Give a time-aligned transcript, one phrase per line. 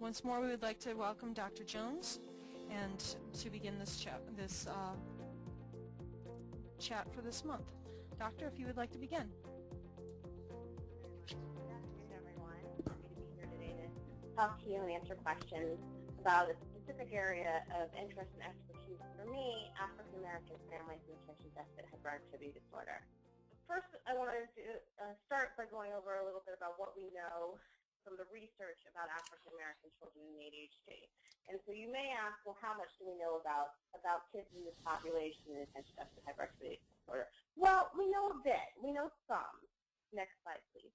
[0.00, 1.60] Once more, we would like to welcome Dr.
[1.60, 2.20] Jones
[2.72, 3.04] and
[3.36, 4.96] to begin this chat, this uh,
[6.80, 7.68] chat for this month.
[8.16, 9.28] Doctor, if you would like to begin.
[11.28, 12.64] Good afternoon, everyone.
[12.88, 13.92] Happy to be here today to
[14.32, 15.76] talk to you and answer questions
[16.16, 21.52] about a specific area of interest and expertise for me, African American families with attention
[21.52, 23.04] deficit hyperactivity disorder.
[23.68, 24.64] First, I wanted to
[24.96, 27.60] uh, start by going over a little bit about what we know
[28.04, 31.08] from the research about African American children and ADHD.
[31.48, 34.62] And so you may ask, well, how much do we know about, about kids in
[34.62, 37.26] this population and attention deficit hyperactivity disorder?
[37.58, 38.70] Well, we know a bit.
[38.78, 39.56] We know some.
[40.14, 40.94] Next slide, please.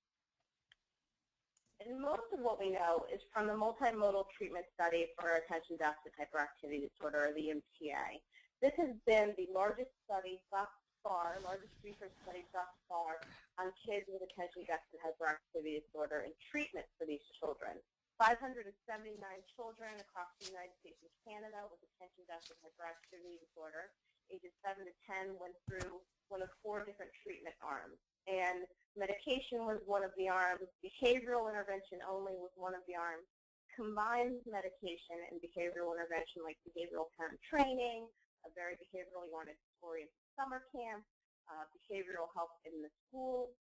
[1.83, 6.15] And most of what we know is from the multimodal treatment study for attention deficit
[6.15, 8.23] hyperactivity disorder, or the MTA.
[8.63, 10.71] This has been the largest study thus
[11.05, 13.21] far, largest research study thus far
[13.61, 17.77] on kids with attention deficit hyperactivity disorder and treatment for these children.
[18.17, 18.65] 579
[19.53, 23.93] children across the United States and Canada with attention deficit hyperactivity disorder,
[24.33, 26.01] ages 7 to 10, went through
[26.33, 28.01] one of four different treatment arms.
[28.25, 28.65] And
[28.97, 33.27] medication was one of the arms, behavioral intervention only was one of the arms,
[33.75, 38.07] combined medication and behavioral intervention like behavioral parent training,
[38.45, 41.01] a very behaviorally oriented summer camp,
[41.49, 43.53] uh, behavioral help in the school,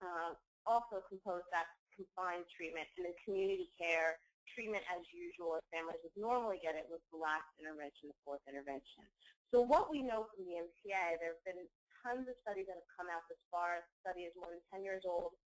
[0.00, 0.32] uh,
[0.64, 4.16] also composed that combined treatment, and then community care,
[4.52, 8.42] treatment as usual as families would normally get it was the last intervention, the fourth
[8.48, 9.04] intervention.
[9.52, 11.62] So what we know from the MTA, there have been
[12.04, 13.84] tons of studies that have come out this far.
[13.84, 15.36] The study is more than 10 years old.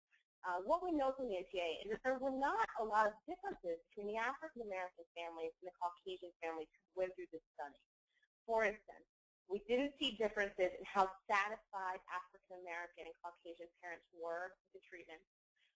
[0.42, 3.14] Uh, what we know from the MTA is that there were not a lot of
[3.30, 7.78] differences between the African American families and the Caucasian families who went through this study.
[8.46, 9.06] For instance,
[9.46, 14.82] we didn't see differences in how satisfied African American and Caucasian parents were with the
[14.88, 15.20] treatment.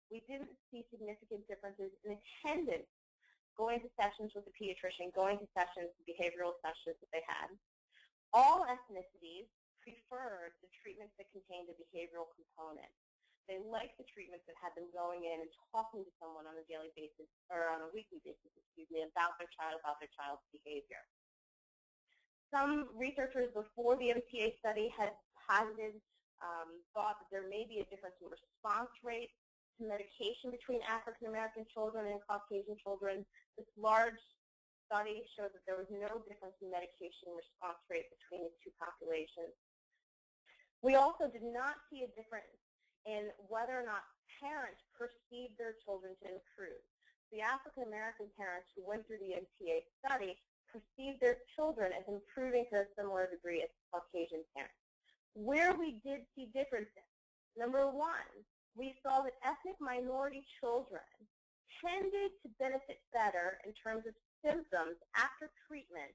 [0.09, 2.89] We didn't see significant differences in attendance,
[3.59, 7.51] going to sessions with the pediatrician, going to sessions, behavioral sessions that they had.
[8.33, 9.51] All ethnicities
[9.83, 12.91] preferred the treatments that contained a behavioral component.
[13.47, 16.67] They liked the treatments that had them going in and talking to someone on a
[16.67, 20.43] daily basis, or on a weekly basis, excuse me, about their child, about their child's
[20.51, 20.99] behavior.
[22.53, 25.99] Some researchers before the MTA study had posited,
[26.43, 29.31] um, thought that there may be a difference in response rate
[29.79, 33.27] to medication between African American children and Caucasian children.
[33.59, 34.21] This large
[34.87, 39.53] study showed that there was no difference in medication response rate between the two populations.
[40.87, 42.55] We also did not see a difference
[43.05, 44.07] in whether or not
[44.39, 46.79] parents perceived their children to improve.
[47.35, 50.39] The African American parents who went through the MTA study
[50.77, 54.77] perceived their children as improving to a similar degree as Caucasian parents.
[55.33, 57.09] Where we did see differences,
[57.57, 58.29] number one,
[58.77, 61.05] we saw that ethnic minority children
[61.81, 64.13] tended to benefit better in terms of
[64.45, 66.13] symptoms after treatment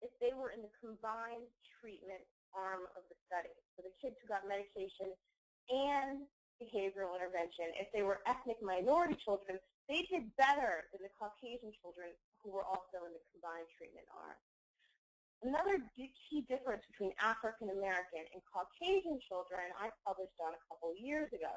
[0.00, 1.48] if they were in the combined
[1.80, 3.52] treatment arm of the study.
[3.76, 5.12] So the kids who got medication
[5.72, 6.28] and
[6.60, 9.56] behavioral intervention, if they were ethnic minority children,
[9.88, 14.38] they did better than the Caucasian children who were also in the combined treatment arm.
[15.42, 21.34] Another key difference between African American and Caucasian children I published on a couple years
[21.34, 21.50] ago.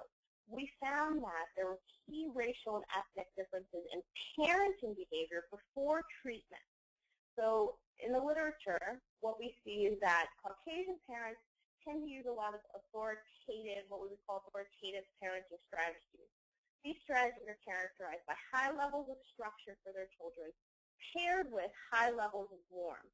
[0.49, 4.01] We found that there were key racial and ethnic differences in
[4.37, 6.65] parenting behavior before treatment.
[7.37, 11.41] So in the literature, what we see is that Caucasian parents
[11.85, 16.29] tend to use a lot of authoritative, what we would call authoritative parenting strategies.
[16.81, 20.53] These strategies are characterized by high levels of structure for their children,
[21.13, 23.13] paired with high levels of warmth.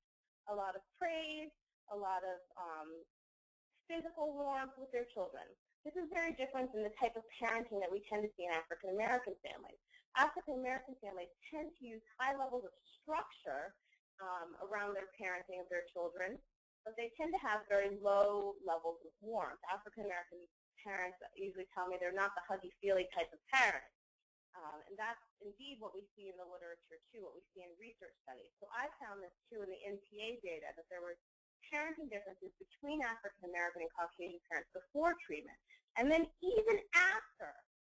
[0.50, 1.52] A lot of praise,
[1.92, 2.90] a lot of um,
[3.90, 5.44] physical warmth with their children.
[5.84, 8.54] This is very different than the type of parenting that we tend to see in
[8.54, 9.82] African American families.
[10.14, 13.74] African American families tend to use high levels of structure
[14.22, 16.38] um, around their parenting of their children,
[16.86, 19.62] but they tend to have very low levels of warmth.
[19.72, 20.46] African American
[20.86, 23.86] parents usually tell me they're not the huggy-feely type of parent.
[24.52, 27.72] Um, and that's indeed what we see in the literature too, what we see in
[27.80, 28.52] research studies.
[28.60, 31.16] So I found this too in the MTA data, that there were
[31.72, 35.56] parenting differences between African American and Caucasian parents before treatment.
[35.96, 37.52] And then even after,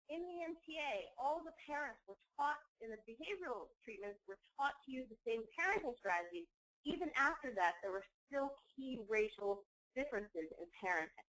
[0.08, 4.88] in the MTA, all the parents were taught in the behavioral treatments were taught to
[4.88, 6.48] use the same parenting strategies.
[6.88, 9.66] Even after that, there were still key racial
[9.98, 11.25] differences in parenting.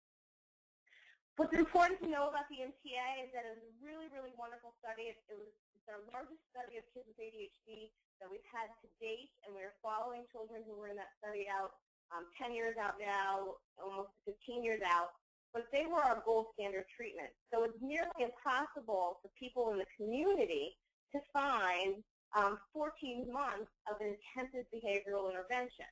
[1.37, 4.73] What's important to know about the MTA is that it was a really, really wonderful
[4.81, 5.13] study.
[5.13, 9.29] It, was it's our largest study of kids with ADHD that we've had to date,
[9.45, 11.77] and we are following children who were in that study out
[12.09, 15.13] um, 10 years out now, almost 15 years out
[15.53, 17.31] but they were our gold standard treatment.
[17.49, 20.77] So it's nearly impossible for people in the community
[21.15, 22.03] to find
[22.35, 25.89] um, 14 months of intensive behavioral intervention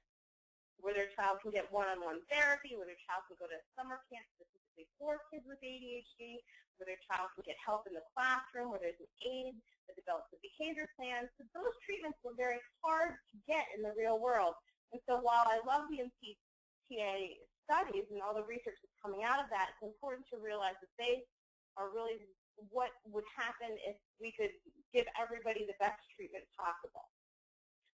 [0.83, 4.27] where their child can get one-on-one therapy, where their child can go to summer camp
[4.75, 6.43] specifically for kids with ADHD,
[6.75, 9.55] where their child can get help in the classroom, where there's an aide
[9.87, 11.31] that develops a behavior plan.
[11.39, 14.59] So those treatments were very hard to get in the real world.
[14.91, 19.39] And so while I love the MTTA studies and all the research that's coming out
[19.39, 21.23] of that, it's important to realize that they
[21.79, 22.19] are really
[22.71, 24.51] what would happen if we could
[24.95, 27.11] give everybody the best treatment possible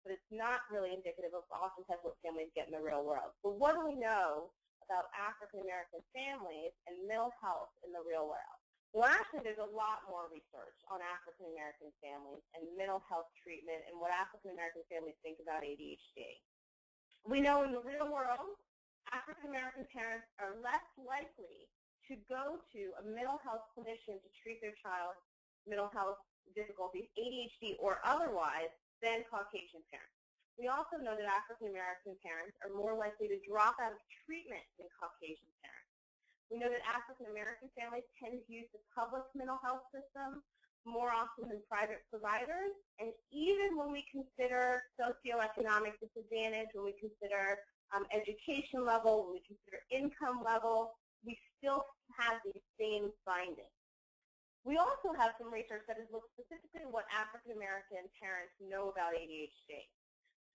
[0.08, 3.36] but it's not really indicative of oftentimes what families get in the real world.
[3.44, 4.48] So what do we know
[4.88, 8.58] about African American families and mental health in the real world?
[8.96, 13.84] Well, actually, there's a lot more research on African American families and mental health treatment
[13.84, 16.40] and what African American families think about ADHD.
[17.28, 18.56] We know in the real world,
[19.12, 21.68] African American parents are less likely
[22.08, 25.20] to go to a mental health clinician to treat their child's
[25.68, 26.16] mental health
[26.56, 28.72] difficulties, ADHD or otherwise,
[29.04, 30.17] than Caucasian parents.
[30.58, 34.66] We also know that African American parents are more likely to drop out of treatment
[34.74, 35.94] than Caucasian parents.
[36.50, 40.42] We know that African American families tend to use the public mental health system
[40.82, 42.74] more often than private providers.
[42.98, 47.62] And even when we consider socioeconomic disadvantage, when we consider
[47.94, 51.86] um, education level, when we consider income level, we still
[52.18, 53.70] have these same findings.
[54.66, 58.90] We also have some research that has looked specifically at what African American parents know
[58.90, 59.86] about ADHD.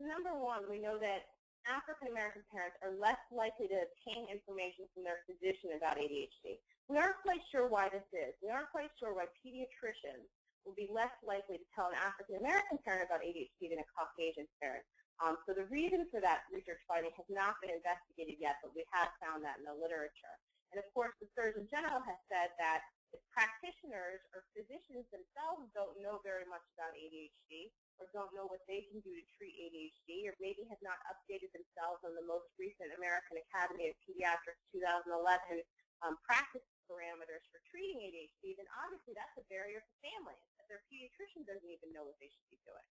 [0.01, 1.29] Number one, we know that
[1.69, 6.59] African American parents are less likely to obtain information from their physician about ADHD.
[6.91, 8.35] We aren't quite sure why this is.
[8.43, 10.27] We aren't quite sure why pediatricians
[10.67, 14.47] will be less likely to tell an African American parent about ADHD than a Caucasian
[14.59, 14.83] parent.
[15.21, 18.83] Um, so the reason for that research finding has not been investigated yet, but we
[18.91, 20.35] have found that in the literature.
[20.73, 22.81] And of course, the Surgeon General has said that
[23.29, 27.69] practitioners or physicians themselves don't know very much about ADHD
[28.01, 31.53] or don't know what they can do to treat ADHD or maybe have not updated
[31.53, 35.61] themselves on the most recent American Academy of Pediatrics 2011
[36.03, 40.83] um, practice parameters for treating ADHD, then obviously that's a barrier for families that their
[40.91, 42.87] pediatrician doesn't even know what they should be doing.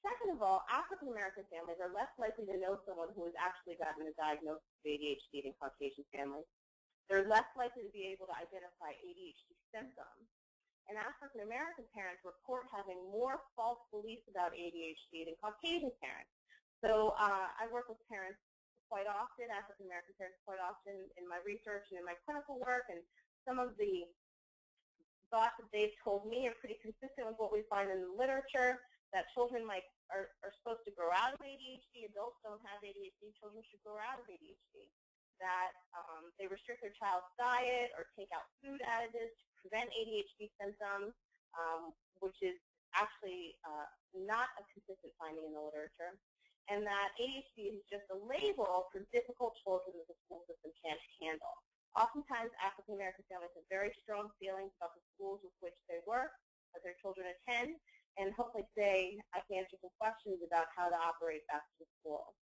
[0.00, 3.76] Second of all, African American families are less likely to know someone who has actually
[3.76, 6.48] gotten a diagnosis of ADHD than Caucasian families.
[7.10, 10.30] They're less likely to be able to identify ADHD symptoms.
[10.86, 16.30] And African American parents report having more false beliefs about ADHD than Caucasian parents.
[16.78, 18.38] So uh, I work with parents
[18.86, 22.86] quite often, African American parents quite often in my research and in my clinical work,
[22.90, 23.02] and
[23.42, 24.06] some of the
[25.34, 28.82] thoughts that they've told me are pretty consistent with what we find in the literature,
[29.14, 33.30] that children might are, are supposed to grow out of ADHD, adults don't have ADHD,
[33.38, 34.90] children should grow out of ADHD
[35.40, 40.52] that um, they restrict their child's diet or take out food additives to prevent ADHD
[40.60, 41.16] symptoms,
[41.56, 42.56] um, which is
[42.94, 46.14] actually uh, not a consistent finding in the literature,
[46.68, 51.00] and that ADHD is just a label for difficult children that the school system can't
[51.18, 51.54] handle.
[51.98, 56.30] Oftentimes, African American families have very strong feelings about the schools with which they work,
[56.70, 57.74] that their children attend,
[58.18, 62.34] and hopefully today I can answer some questions about how to operate best in school.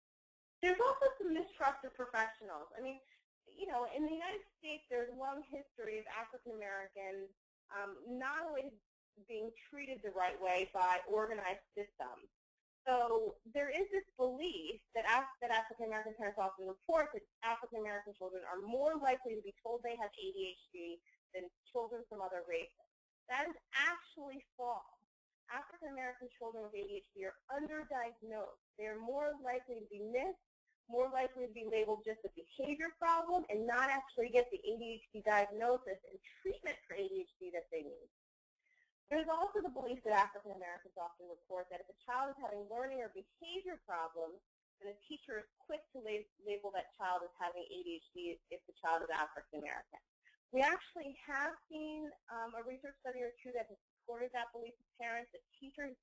[0.63, 2.71] There's also some mistrust of professionals.
[2.75, 2.99] I mean,
[3.47, 7.31] you know, in the United States, there's a long history of African Americans
[7.75, 8.75] um, not always
[9.27, 12.31] being treated the right way by organized systems.
[12.87, 18.17] So there is this belief that, that African American parents often report that African American
[18.17, 20.97] children are more likely to be told they have ADHD
[21.37, 22.89] than children from other races.
[23.29, 24.89] That is actually false.
[25.53, 28.65] African American children with ADHD are underdiagnosed.
[28.81, 30.48] They are more likely to be missed
[30.89, 35.21] more likely to be labeled just a behavior problem and not actually get the ADHD
[35.23, 38.09] diagnosis and treatment for ADHD that they need.
[39.13, 42.69] There's also the belief that African Americans often report that if a child is having
[42.69, 44.41] learning or behavior problems,
[44.81, 49.01] then a teacher is quick to label that child as having ADHD if the child
[49.01, 50.01] is African American.
[50.53, 54.73] We actually have seen um, a research study or two that has supported that belief
[54.77, 55.97] of parents that teachers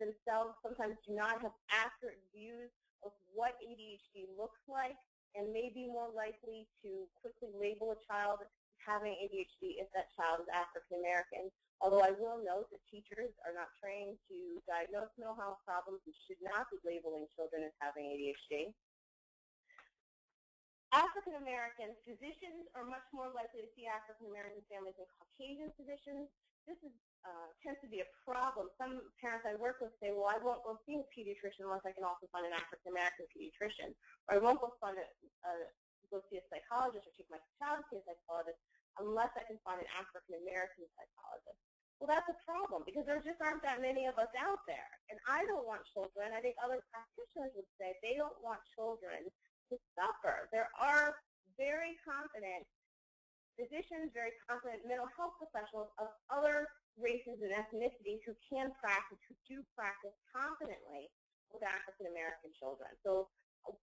[0.00, 2.72] themselves sometimes do not have accurate views
[3.04, 4.98] of what ADHD looks like
[5.38, 8.42] and may be more likely to quickly label a child
[8.80, 11.52] having ADHD if that child is African American.
[11.80, 16.16] Although I will note that teachers are not trained to diagnose mental health problems and
[16.28, 18.72] should not be labeling children as having ADHD.
[20.90, 26.26] African American physicians are much more likely to see African American families than Caucasian physicians.
[26.66, 26.90] This is
[27.24, 28.72] uh, tends to be a problem.
[28.80, 31.92] Some parents I work with say, well, I won't go see a pediatrician unless I
[31.92, 33.92] can also find an African-American pediatrician,
[34.28, 35.06] or I won't go, find a,
[35.44, 35.68] uh,
[36.08, 38.58] go see a psychologist or take my child to a psychologist
[38.98, 41.60] unless I can find an African-American psychologist.
[42.00, 44.88] Well, that's a problem because there just aren't that many of us out there.
[45.12, 49.28] And I don't want children, I think other practitioners would say, they don't want children
[49.68, 50.48] to suffer.
[50.48, 51.20] There are
[51.60, 52.64] very confident
[53.60, 56.64] physicians, very confident mental health professionals of other
[56.98, 61.10] races and ethnicities who can practice, who do practice confidently
[61.50, 62.90] with African American children.
[63.02, 63.30] So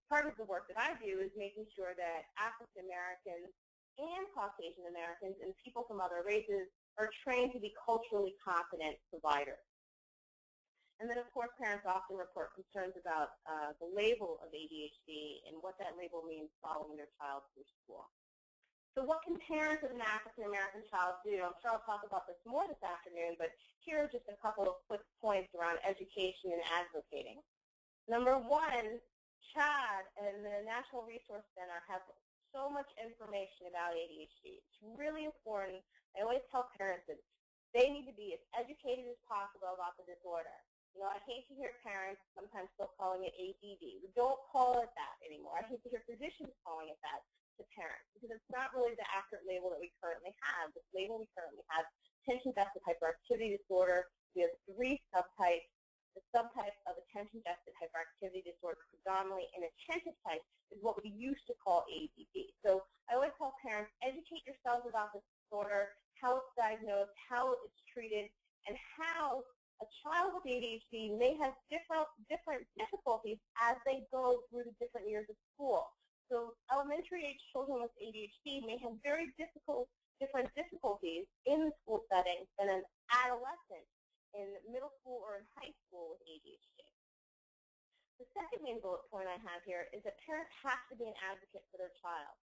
[0.08, 3.52] part of the work that I do is making sure that African Americans
[3.98, 9.62] and Caucasian Americans and people from other races are trained to be culturally competent providers.
[10.98, 15.54] And then, of course, parents often report concerns about uh, the label of ADHD and
[15.62, 18.10] what that label means following their child through school.
[18.98, 21.38] So what can parents of an African-American child do?
[21.38, 24.66] I'm sure I'll talk about this more this afternoon, but here are just a couple
[24.66, 27.38] of quick points around education and advocating.
[28.10, 28.98] Number one,
[29.54, 32.02] CHADD and the National Resource Center have
[32.50, 34.58] so much information about ADHD.
[34.58, 35.78] It's really important
[36.18, 37.22] I always tell parents that
[37.70, 40.58] they need to be as educated as possible about the disorder.
[40.90, 44.02] You know, I hate to hear parents sometimes still calling it ADD.
[44.02, 45.62] We don't call it that anymore.
[45.62, 47.22] I hate to hear physicians calling it that
[47.58, 50.70] to parents because it's not really the accurate label that we currently have.
[50.72, 51.84] The label we currently have,
[52.24, 55.68] attention deficit hyperactivity disorder, we have three subtypes.
[56.16, 60.42] The subtype of attention deficit hyperactivity disorder predominantly inattentive type
[60.74, 62.36] is what we used to call ADD.
[62.64, 67.80] So I always tell parents, educate yourselves about this disorder, how it's diagnosed, how it's
[67.86, 68.26] treated,
[68.66, 69.46] and how
[69.78, 75.06] a child with ADHD may have different, different difficulties as they go through the different
[75.06, 75.86] years of school.
[76.28, 79.88] So elementary age children with ADHD may have very difficult,
[80.20, 83.88] different difficulties in the school setting than an adolescent
[84.36, 86.84] in middle school or in high school with ADHD.
[88.20, 91.16] The second main bullet point I have here is that parents have to be an
[91.24, 92.36] advocate for their child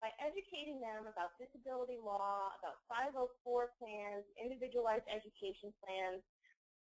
[0.00, 6.24] by educating them about disability law, about 504 plans, individualized education plans,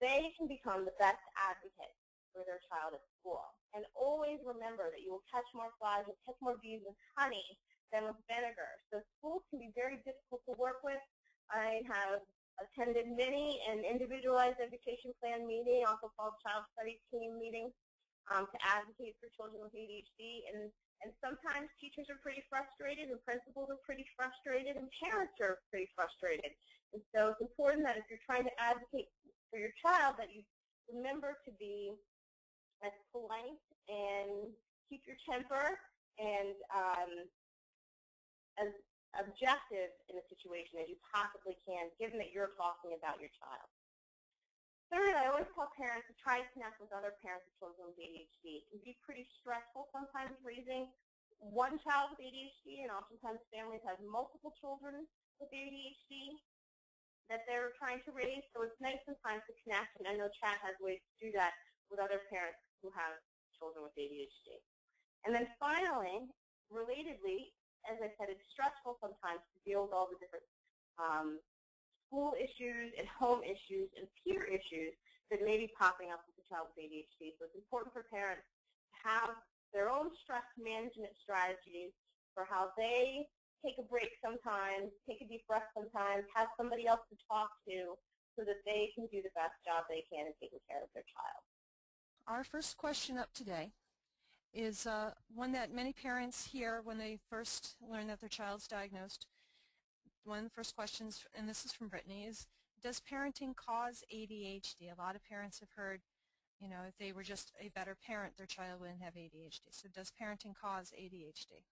[0.02, 1.94] they can become the best advocate
[2.34, 3.46] for their child at school.
[3.78, 7.46] And always remember that you will catch more flies and catch more bees with honey
[7.94, 8.74] than with vinegar.
[8.90, 11.00] So schools can be very difficult to work with.
[11.54, 12.26] I have
[12.58, 17.70] attended many an individualized education plan meeting, also called child study team meetings,
[18.34, 20.50] um, to advocate for children with ADHD.
[20.50, 20.74] And
[21.04, 25.92] and sometimes teachers are pretty frustrated and principals are pretty frustrated and parents are pretty
[25.92, 26.56] frustrated.
[26.96, 29.12] And so it's important that if you're trying to advocate
[29.52, 30.40] for your child that you
[30.88, 31.92] remember to be
[33.12, 34.52] polite and
[34.88, 35.78] keep your temper
[36.18, 37.12] and um,
[38.60, 38.70] as
[39.18, 43.68] objective in a situation as you possibly can, given that you're talking about your child.
[44.92, 47.98] Third, I always tell parents to try to connect with other parents of children with
[47.98, 48.62] ADHD.
[48.62, 50.90] It can be pretty stressful sometimes raising
[51.40, 55.08] one child with ADHD, and oftentimes families have multiple children
[55.42, 56.38] with ADHD
[57.32, 58.44] that they're trying to raise.
[58.54, 61.56] So it's nice sometimes to connect, and I know CHADD has ways to do that
[61.88, 63.16] with other parents who have
[63.56, 64.60] children with ADHD.
[65.24, 66.28] And then finally,
[66.68, 67.56] relatedly,
[67.88, 70.44] as I said, it's stressful sometimes to deal with all the different
[71.00, 71.40] um,
[72.04, 74.92] school issues and home issues and peer issues
[75.32, 77.32] that may be popping up with a child with ADHD.
[77.40, 79.32] So it's important for parents to have
[79.72, 81.96] their own stress management strategies
[82.36, 83.24] for how they
[83.64, 87.96] take a break sometimes, take a deep breath sometimes, have somebody else to talk to
[88.36, 91.06] so that they can do the best job they can in taking care of their
[91.08, 91.42] child.
[92.26, 93.72] Our first question up today
[94.52, 99.26] is uh, one that many parents hear when they first learn that their child's diagnosed
[100.24, 102.48] one of the first questions, and this is from Brittany, is
[102.80, 104.88] does parenting cause ADHD?
[104.88, 106.00] A lot of parents have heard,
[106.60, 109.68] you know, if they were just a better parent, their child wouldn't have ADHD.
[109.68, 111.64] So does parenting cause ADHD?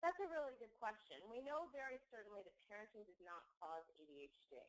[0.00, 1.20] That's a really good question.
[1.28, 4.64] We know very certainly that parenting does not cause ADHD.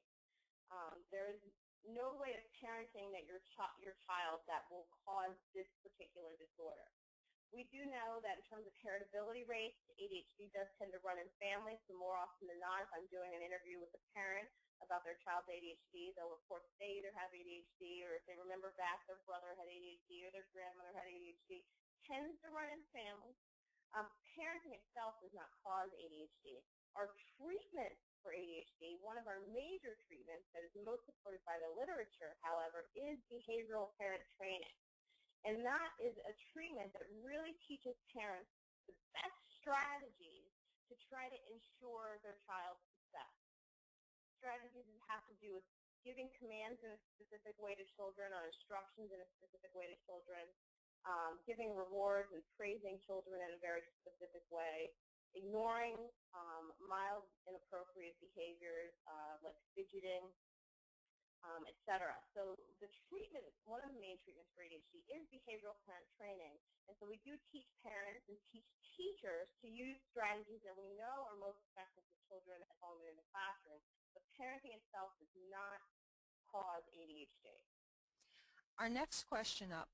[0.72, 1.40] Um, there is
[1.86, 6.86] no way of parenting that your, ch- your child that will cause this particular disorder.
[7.52, 11.28] We do know that in terms of heritability rates, ADHD does tend to run in
[11.36, 14.48] families, so more often than not, if I'm doing an interview with a parent
[14.80, 19.04] about their child's ADHD, they'll report they either have ADHD or if they remember back
[19.06, 21.68] their brother had ADHD or their grandmother had ADHD,
[22.08, 23.36] tends to run in families.
[23.92, 24.08] Um,
[24.40, 26.64] parenting itself does not cause ADHD.
[26.96, 31.70] Our treatment for ADHD, one of our major treatments that is most supported by the
[31.74, 34.78] literature, however, is behavioral parent training.
[35.46, 38.50] And that is a treatment that really teaches parents
[38.86, 40.54] the best strategies
[40.90, 43.34] to try to ensure their child's success.
[44.38, 45.66] Strategies that have to do with
[46.06, 49.98] giving commands in a specific way to children or instructions in a specific way to
[50.06, 50.42] children,
[51.06, 54.94] um, giving rewards and praising children in a very specific way,
[55.36, 55.98] ignoring
[56.36, 60.28] um, mild inappropriate behaviors uh, like fidgeting
[61.42, 62.14] um, etc.
[62.38, 66.54] So the treatment, one of the main treatments for ADHD is behavioral parent training.
[66.86, 71.26] And so we do teach parents and teach teachers to use strategies that we know
[71.26, 73.82] are most effective for children at home and in the classroom.
[74.14, 75.82] But parenting itself does not
[76.46, 77.58] cause ADHD.
[78.78, 79.90] Our next question up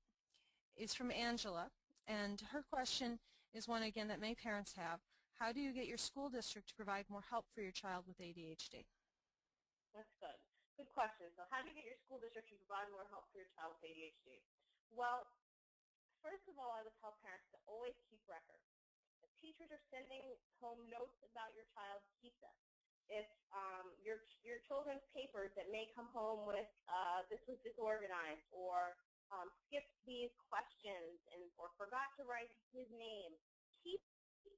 [0.76, 1.72] is from Angela,
[2.06, 3.18] and her question
[3.52, 5.00] is one, again, that many parents have.
[5.38, 8.18] How do you get your school district to provide more help for your child with
[8.18, 8.82] ADHD?
[9.94, 10.34] That's good.
[10.74, 11.30] Good question.
[11.38, 13.78] So how do you get your school district to provide more help for your child
[13.78, 14.42] with ADHD?
[14.90, 15.30] Well,
[16.26, 18.66] first of all, I would tell parents to always keep records.
[19.22, 20.26] If teachers are sending
[20.58, 22.54] home notes about your child, keep them.
[23.06, 28.44] If um, your your children's papers that may come home with uh, this was disorganized
[28.52, 28.98] or
[29.32, 33.32] um, skipped these questions and or forgot to write his name,
[33.80, 34.02] keep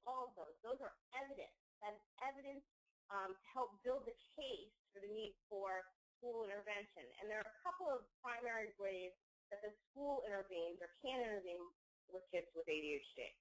[0.06, 0.54] all of those.
[0.62, 1.54] Those are evidence.
[1.82, 2.64] That's evidence
[3.10, 5.82] um, to help build the case for the need for
[6.18, 7.06] school intervention.
[7.20, 9.16] And there are a couple of primary ways
[9.50, 11.64] that the school intervenes or can intervene
[12.12, 13.34] with kids with ADHD.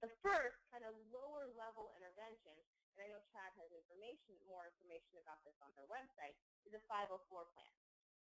[0.00, 2.56] The first kind of lower level intervention
[2.94, 6.82] and I know CHADD has information, more information about this on their website, is a
[6.86, 7.74] 504 plan.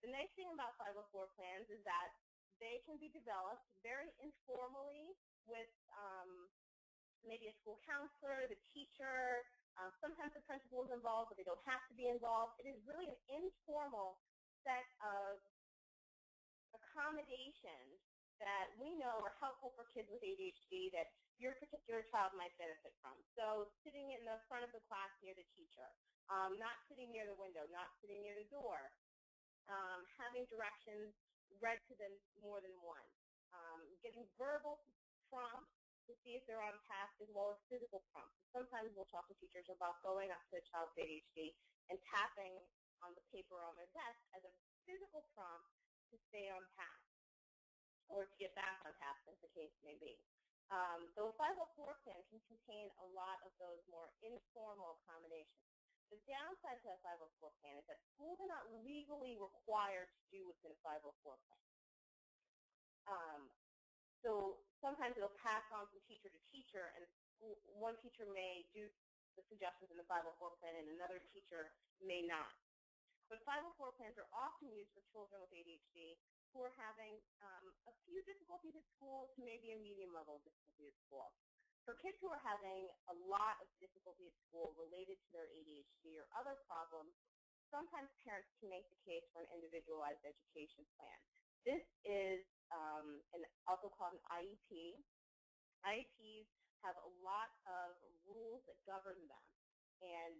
[0.06, 2.14] The nice thing about 504 plans is that
[2.62, 5.18] they can be developed very informally
[7.28, 9.44] maybe a school counselor, the teacher,
[9.80, 12.60] uh, sometimes the principal is involved, but they don't have to be involved.
[12.60, 14.20] It is really an informal
[14.68, 15.40] set of
[16.76, 18.00] accommodations
[18.40, 22.96] that we know are helpful for kids with ADHD that your particular child might benefit
[23.04, 23.16] from.
[23.36, 25.88] So sitting in the front of the class near the teacher,
[26.32, 28.92] um, not sitting near the window, not sitting near the door,
[29.68, 31.16] um, having directions
[31.60, 33.12] read to them more than once,
[33.52, 34.80] um, getting verbal
[35.32, 35.79] prompts
[36.10, 38.42] to see if they're on task as well as physical prompts.
[38.50, 41.54] Sometimes we'll talk to teachers about going up to a child with ADHD
[41.94, 42.58] and tapping
[43.06, 44.52] on the paper on their desk as a
[44.90, 45.70] physical prompt
[46.10, 47.06] to stay on task
[48.10, 50.18] or to get back on task, as the case may be.
[50.74, 55.66] Um, so a 504 plan can contain a lot of those more informal accommodations.
[56.10, 60.42] The downside to a 504 plan is that schools are not legally required to do
[60.50, 61.66] what's in a 504 plan.
[63.10, 63.42] Um,
[64.24, 67.04] so sometimes it'll pass on from teacher to teacher, and
[67.80, 68.88] one teacher may do
[69.40, 71.72] the suggestions in the 504 plan, and another teacher
[72.04, 72.52] may not.
[73.32, 76.18] But 504 plans are often used for children with ADHD
[76.50, 80.44] who are having um, a few difficulties at school to maybe a medium level of
[80.44, 81.30] difficulty at school.
[81.86, 86.18] For kids who are having a lot of difficulty at school related to their ADHD
[86.18, 87.14] or other problems,
[87.70, 91.18] sometimes parents can make the case for an individualized education plan.
[91.66, 94.98] This is um, an, also called an IEP.
[95.86, 96.50] IEPs
[96.84, 97.96] have a lot of
[98.28, 99.48] rules that govern them.
[100.02, 100.40] And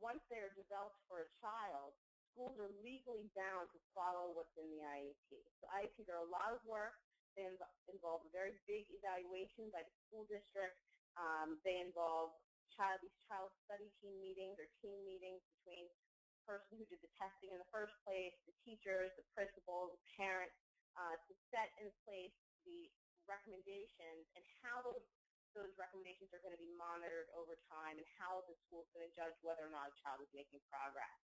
[0.00, 1.96] once they're developed for a child,
[2.32, 5.28] schools are legally bound to follow what's in the IEP.
[5.60, 6.98] So IEPs are a lot of work.
[7.34, 7.46] They
[7.90, 10.78] involve a very big evaluation by the school district.
[11.18, 12.34] Um, they involve
[12.74, 17.10] child, these child study team meetings or team meetings between the person who did the
[17.18, 20.54] testing in the first place, the teachers, the principals, the parents,
[20.98, 22.88] uh, to set in place the
[23.26, 25.04] recommendations and how those,
[25.56, 29.06] those recommendations are going to be monitored over time and how the school is going
[29.06, 31.18] to judge whether or not a child is making progress.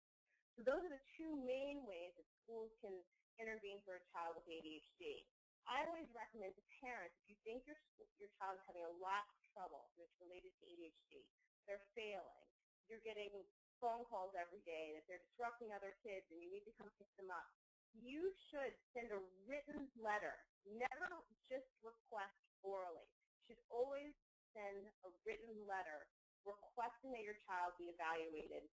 [0.57, 2.96] So those are the two main ways that schools can
[3.37, 5.29] intervene for a child with ADHD.
[5.68, 7.76] I always recommend to parents, if you think your,
[8.22, 11.26] your child is having a lot of trouble it's related to ADHD,
[11.66, 12.46] they're failing,
[12.87, 13.35] you're getting
[13.83, 17.11] phone calls every day, that they're disrupting other kids and you need to come pick
[17.18, 17.50] them up,
[18.02, 20.35] you should send a written letter.
[20.66, 23.06] Never just request orally.
[23.46, 24.12] You should always
[24.56, 26.09] send a written letter
[26.42, 28.66] requesting that your child be evaluated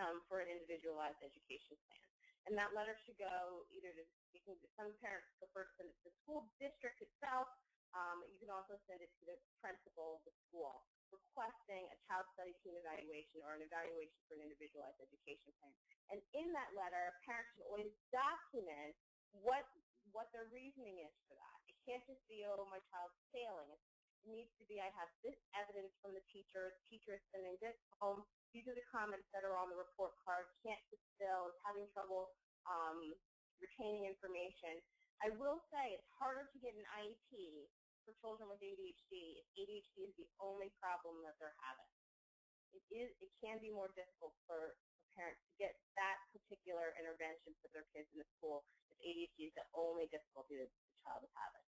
[0.00, 2.06] um, for an individualized education plan.
[2.48, 5.96] And that letter should go either to, you can, some parents prefer to send it
[6.00, 7.48] to the school district itself.
[7.92, 12.26] Um, you can also send it to the principal of the school requesting a child
[12.34, 15.74] study team evaluation or an evaluation for an individualized education plan.
[16.10, 18.96] And in that letter, parents should always document
[19.30, 19.66] what
[20.10, 21.58] what their reasoning is for that.
[21.70, 23.70] It can't just be, oh, my child's failing.
[24.26, 27.56] It needs to be, I have this evidence from the teacher, the teacher is sending
[27.62, 31.48] this home, these are the comments that are on the report card, can't sit still,
[31.48, 32.28] is having trouble
[32.68, 33.14] um,
[33.62, 34.82] retaining information.
[35.24, 37.70] I will say it's harder to get an IEP
[38.10, 41.86] for children with ADHD if ADHD is the only problem that they're having.
[42.74, 47.54] It, is, it can be more difficult for, for parents to get that particular intervention
[47.62, 51.22] for their kids in the school if ADHD is the only difficulty that the child
[51.22, 51.66] is having.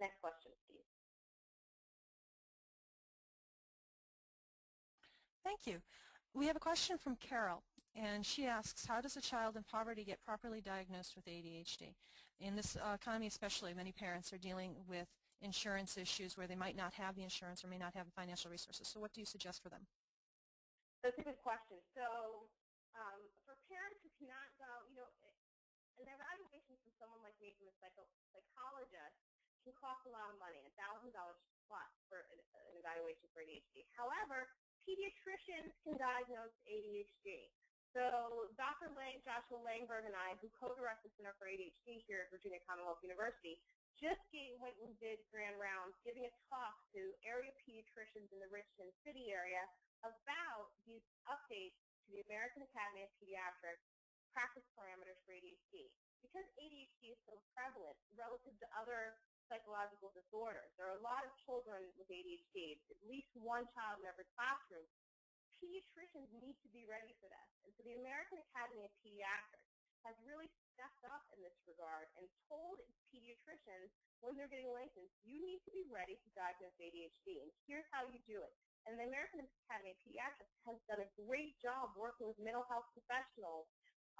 [0.00, 0.84] Next question, please.
[5.40, 5.80] Thank you.
[6.32, 7.62] We have a question from Carol,
[7.94, 11.94] and she asks, how does a child in poverty get properly diagnosed with ADHD?
[12.40, 15.06] In this uh, economy especially, many parents are dealing with
[15.42, 18.50] insurance issues where they might not have the insurance or may not have the financial
[18.50, 18.88] resources.
[18.88, 19.86] So what do you suggest for them?
[21.04, 21.78] That's a good question.
[21.92, 22.48] So
[22.96, 25.08] um, for parents who cannot go, you know,
[26.00, 28.02] an evaluation from someone like me, from a psycho
[28.34, 29.14] psychologist,
[29.62, 31.12] can cost a lot of money, $1,000
[31.68, 33.88] plus for an, an evaluation for ADHD.
[33.96, 34.48] However,
[34.84, 37.48] pediatricians can diagnose ADHD.
[37.94, 38.90] So Dr.
[38.98, 42.98] Lang, Joshua Langberg and I, who co-direct the Center for ADHD here at Virginia Commonwealth
[43.06, 43.62] University,
[43.94, 48.50] just gave, went and did grand rounds giving a talk to area pediatricians in the
[48.50, 49.62] Richmond City area
[50.02, 53.86] about these updates to the American Academy of Pediatrics
[54.34, 55.86] practice parameters for ADHD.
[56.18, 59.14] Because ADHD is so prevalent relative to other
[59.46, 60.74] psychological disorders.
[60.74, 64.82] There are a lot of children with ADHD, at least one child in every classroom.
[65.62, 67.48] Pediatricians need to be ready for this.
[67.64, 69.70] And so the American Academy of Pediatrics
[70.04, 72.76] has really stepped up in this regard and told
[73.08, 73.88] pediatricians
[74.20, 78.04] when they're getting licensed, you need to be ready to diagnose ADHD, and here's how
[78.08, 78.52] you do it.
[78.84, 82.88] And the American Academy of Pediatrics has done a great job working with mental health
[82.92, 83.64] professionals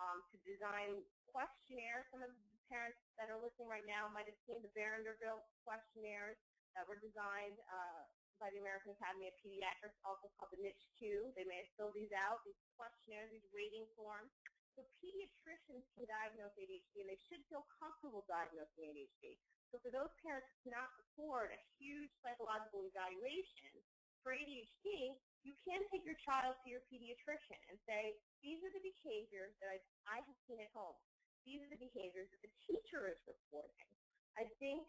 [0.01, 2.09] um, to design questionnaires.
[2.09, 6.41] Some of the parents that are listening right now might have seen the Vanderbilt questionnaires
[6.73, 8.03] that were designed uh,
[8.45, 11.33] by the American Academy of Pediatrics, also called the NICHQ.
[11.33, 14.29] They may filled these out, these questionnaires, these rating forms.
[14.77, 19.41] So pediatricians can diagnose ADHD, and they should feel comfortable diagnosing ADHD.
[19.73, 23.73] So for those parents who cannot afford a huge psychological evaluation
[24.21, 28.13] for ADHD, you can take your child to your pediatrician and say,
[28.45, 31.01] these are the behaviors that I, I have seen at home.
[31.49, 33.89] These are the behaviors that the teacher is reporting.
[34.37, 34.85] I think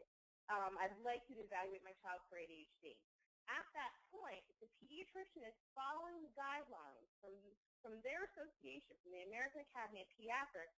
[0.49, 2.97] um, I'd like you to evaluate my child for ADHD.
[3.45, 7.33] At that point, the pediatrician is following the guidelines from,
[7.85, 10.73] from their association, from the American Academy of Pediatrics,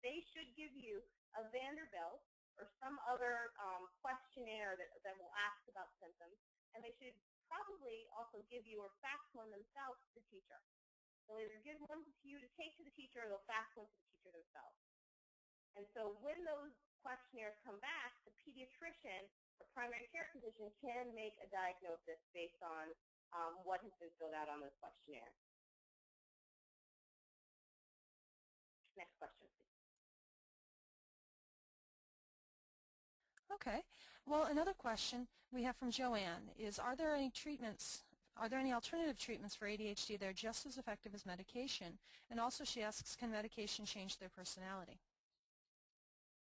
[0.00, 1.04] they should give you
[1.38, 2.24] a Vanderbilt
[2.56, 6.36] or some other um, questionnaire that, that will ask about symptoms,
[6.76, 7.16] and they should
[7.48, 10.56] probably also give you or fax one themselves to the teacher.
[11.28, 13.86] They'll either give one to you to take to the teacher or they'll fax one
[13.86, 14.80] to the teacher themselves.
[15.76, 19.28] And so when those questionnaires come back, the pediatrician
[19.62, 22.90] or primary care physician can make a diagnosis based on
[23.30, 25.30] um, what has been filled out on those questionnaire.
[28.98, 29.70] Next question, please.
[33.54, 33.86] Okay.
[34.26, 38.02] Well, another question we have from Joanne is, are there any treatments,
[38.36, 41.98] are there any alternative treatments for ADHD that are just as effective as medication?
[42.30, 44.98] And also she asks, can medication change their personality?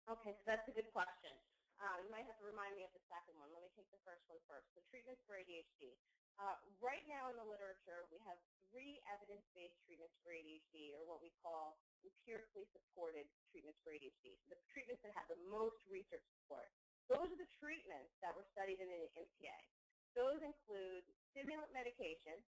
[0.07, 1.33] Okay, so that's a good question.
[1.81, 3.53] Um, you might have to remind me of the second one.
[3.53, 4.69] Let me take the first one first.
[4.77, 6.01] The treatments for ADHD.
[6.41, 8.41] Uh, right now in the literature, we have
[8.73, 14.37] three evidence-based treatments for ADHD, or what we call empirically supported treatments for ADHD.
[14.45, 16.73] So the treatments that have the most research support.
[17.09, 19.59] Those are the treatments that were studied in the MTA.
[20.17, 22.45] Those include stimulant medication.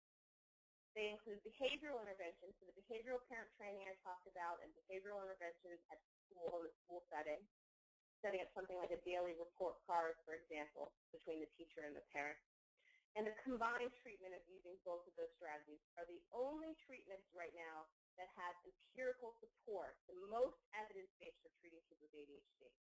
[0.95, 5.81] They include behavioral interventions, so the behavioral parent training I talked about and behavioral interventions
[5.89, 7.45] at school in the school setting,
[8.23, 12.07] setting up something like a daily report card, for example, between the teacher and the
[12.15, 12.39] parent.
[13.19, 17.53] And the combined treatment of using both of those strategies are the only treatments right
[17.53, 17.85] now
[18.17, 22.73] that have empirical support, the most evidence-based for treating kids with ADHD.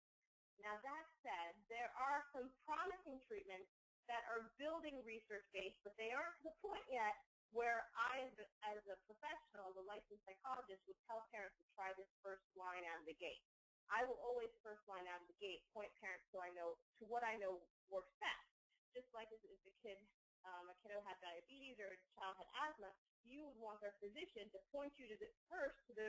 [0.63, 3.73] Now that said, there are some promising treatments
[4.07, 7.17] that are building research-based, but they aren't to the point yet
[7.51, 8.31] where I,
[8.71, 13.03] as a professional, the licensed psychologist, would tell parents to try this first line out
[13.03, 13.43] of the gate.
[13.91, 17.05] I will always first line out of the gate point parents to I know to
[17.11, 17.59] what I know
[17.91, 18.47] works best.
[18.95, 19.99] Just like if, if a kid,
[20.47, 22.91] um, a kiddo had diabetes or a child had asthma,
[23.23, 26.09] you would want their physician to point you to the first to the,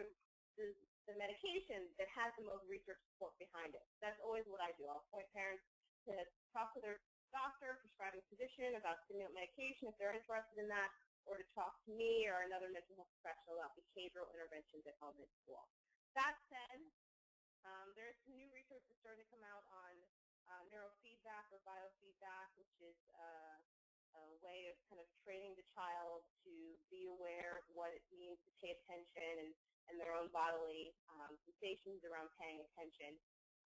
[0.58, 0.74] the
[1.10, 3.82] the medication that has the most research support behind it.
[4.06, 4.86] That's always what I do.
[4.86, 5.66] I'll point parents
[6.06, 6.14] to
[6.54, 7.02] talk to their
[7.34, 10.94] doctor, prescribing physician about stimulant medication if they're interested in that,
[11.26, 15.18] or to talk to me or another mental health professional about behavioral interventions at home
[15.18, 15.66] and school.
[16.14, 16.80] That said,
[17.66, 19.94] um, there's some new research that's starting to come out on
[20.50, 23.58] uh, neurofeedback or biofeedback, which is uh,
[24.18, 26.54] a way of kind of training the child to
[26.92, 29.52] be aware of what it means to pay attention and,
[29.88, 33.16] and their own bodily um, sensations around paying attention.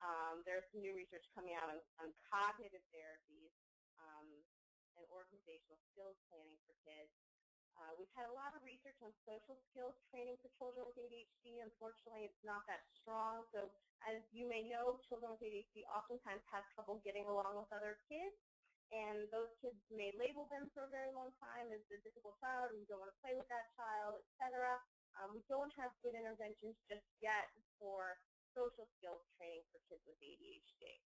[0.03, 3.53] Um, there's some new research coming out on, on cognitive therapies
[3.97, 4.27] um,
[4.99, 7.09] and organizational skills planning for kids.
[7.79, 11.63] Uh, we've had a lot of research on social skills training for children with ADHD.
[11.63, 13.45] Unfortunately, it's not that strong.
[13.51, 13.71] So
[14.03, 18.35] as you may know, children with ADHD oftentimes have trouble getting along with other kids.
[18.93, 22.69] and those kids may label them for a very long time as the difficult child,
[22.69, 24.77] and we don't want to play with that child, etc.
[25.17, 27.49] Um, we don't have good interventions just yet
[27.81, 28.19] for
[28.53, 31.01] social skills training for kids with ADHD.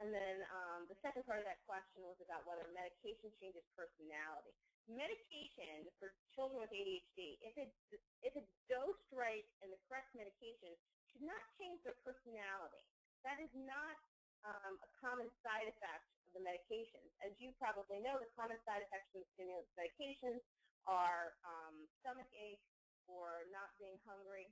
[0.00, 4.52] And then um, the second part of that question was about whether medication changes personality.
[4.86, 7.78] Medication for children with ADHD, if it's,
[8.22, 10.74] if it's dosed right and the correct medication,
[11.10, 12.82] should not change their personality.
[13.26, 13.98] That is not
[14.46, 17.10] um, a common side effect of the medications.
[17.18, 20.38] As you probably know, the common side effects of stimulant medications
[20.86, 22.62] are um, stomach ache
[23.10, 24.46] or not being hungry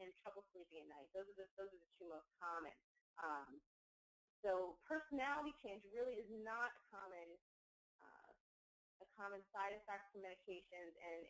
[0.00, 1.08] and trouble sleeping at night.
[1.12, 2.72] Those are the, those are the two most common.
[3.20, 3.60] Um,
[4.44, 7.28] so personality change really is not a common,
[9.18, 10.94] common side effects from medications.
[10.98, 11.22] And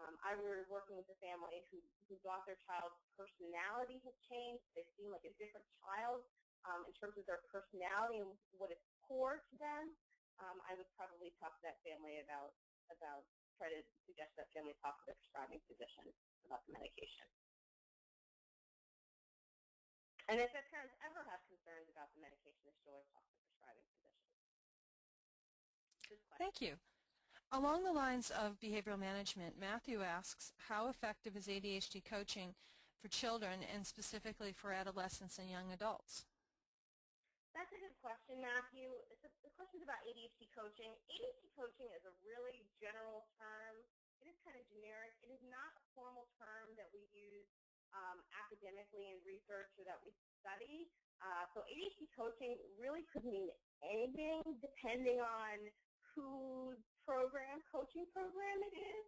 [0.00, 1.78] um, I was working with a family who,
[2.08, 4.64] who thought their child's personality had changed.
[4.72, 6.24] They seem like a different child
[6.68, 9.92] um, in terms of their personality and what is core to them.
[10.40, 12.56] Um, I would probably talk to that family about,
[12.88, 13.28] about
[13.60, 16.08] try to suggest that family talk to the prescribing physician
[16.48, 17.28] about the medication.
[20.32, 23.34] And if the parents ever have concerns about the medication, they should always talk to
[23.34, 24.24] the prescribing physician.
[26.38, 26.78] Thank you.
[27.50, 32.54] Along the lines of behavioral management, Matthew asks, how effective is ADHD coaching
[33.02, 36.30] for children and specifically for adolescents and young adults?
[37.50, 38.94] That's a good question, Matthew.
[39.18, 40.94] the question is about ADHD coaching.
[41.10, 43.74] ADHD coaching is a really general term.
[44.22, 45.18] It is kind of generic.
[45.26, 47.50] It is not a formal term that we use
[47.90, 50.86] um, academically in research or that we study.
[51.18, 53.50] Uh, so ADHD coaching really could mean
[53.82, 55.58] anything depending on
[56.14, 59.04] whose program, coaching program it is.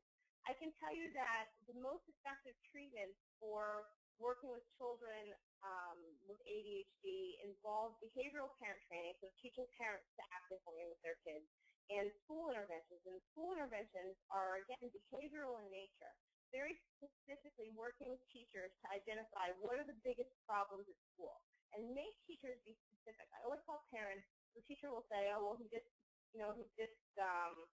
[0.48, 3.86] I can tell you that the most effective treatment for
[4.18, 10.50] working with children um, with ADHD involves behavioral parent training, so teaching parents to act
[10.50, 11.46] differently with their kids,
[11.90, 13.02] and school interventions.
[13.06, 16.14] And school interventions are, again, behavioral in nature
[16.52, 21.40] very specifically working with teachers to identify what are the biggest problems at school
[21.72, 23.26] and make teachers be specific.
[23.32, 25.88] I always tell parents, the teacher will say, oh, well, he just,
[26.36, 27.64] you know, he just, um,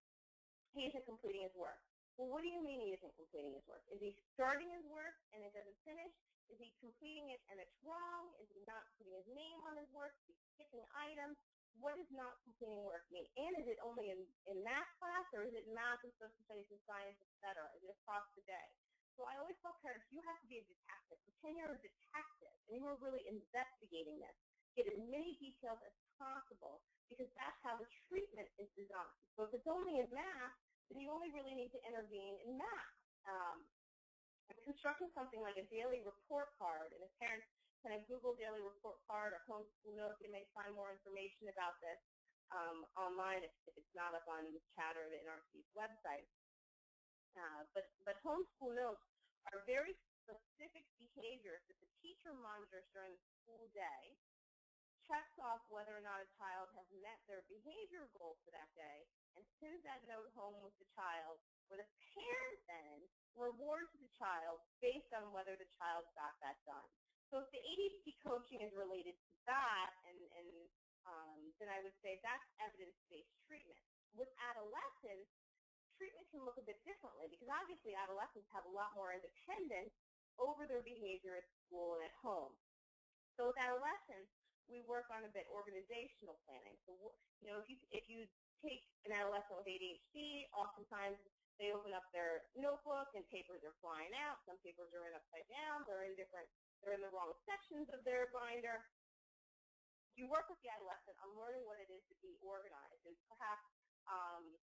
[0.73, 1.79] he isn't completing his work.
[2.19, 3.87] Well, what do you mean he isn't completing his work?
[3.87, 6.11] Is he starting his work and it doesn't finish?
[6.51, 8.35] Is he completing it and it's wrong?
[8.43, 10.11] Is he not putting his name on his work?
[10.27, 11.39] Is he skipping items?
[11.79, 13.23] What does not completing work mean?
[13.39, 14.19] And is it only in,
[14.51, 17.71] in math class or is it math and social studies and science, et cetera?
[17.77, 18.67] Is it across the day?
[19.15, 21.19] So I always tell parents, you have to be a detective.
[21.23, 24.35] Pretend you're a detective and you're really investigating this.
[24.75, 29.17] Get as many details as possible because that's how the treatment is designed.
[29.35, 30.55] So if it's only in math,
[30.89, 32.95] then you only really need to intervene in math.
[33.27, 33.57] Um,
[34.65, 37.45] constructing something like a daily report card, and if parents
[37.83, 40.19] kind of Google Daily Report Card or Homeschool Notes.
[40.19, 41.99] You may find more information about this
[42.51, 46.27] um, online if, if, it's not up on the Chatter or the NRC's website.
[47.37, 49.05] Uh, but, but Homeschool Notes
[49.53, 49.95] are very
[50.25, 54.17] specific behaviors that the teacher monitors during the school day,
[55.09, 59.09] checks off whether or not a child has met their behavior goals for that day,
[59.33, 62.97] and sends that note home with the child, where the parent then
[63.33, 66.85] rewards the child based on whether the child got that done.
[67.33, 70.49] So if the ADHD coaching is related to that, and, and
[71.09, 73.81] um, then I would say that's evidence-based treatment.
[74.13, 75.29] With adolescents,
[75.97, 79.93] treatment can look a bit differently because obviously adolescents have a lot more independence
[80.41, 82.53] over their behavior at school and at home.
[83.37, 84.31] So with adolescents,
[84.69, 86.77] we work on a bit organizational planning.
[86.85, 86.93] So
[87.41, 88.29] you know, if you if you
[88.61, 91.17] take an adolescent with ADHD, oftentimes
[91.57, 94.39] they open up their notebook and papers are flying out.
[94.47, 95.83] Some papers are in upside down.
[95.89, 96.47] They're in different
[96.79, 98.79] they're in the wrong sections of their binder.
[100.15, 103.67] You work with the adolescent on learning what it is to be organized, and perhaps
[104.07, 104.55] um,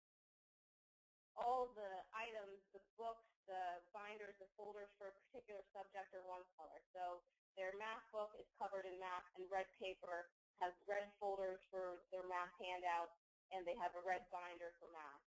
[1.36, 6.44] all the items, the books, the binders, the folders for a particular subject are one
[6.56, 6.80] color.
[6.96, 7.24] So
[7.56, 10.28] their math book is covered in math and red paper,
[10.60, 13.12] has red folders for their math handout,
[13.52, 15.24] and they have a red binder for math.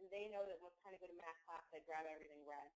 [0.00, 2.70] And they know that when time to go to math class, they grab everything red.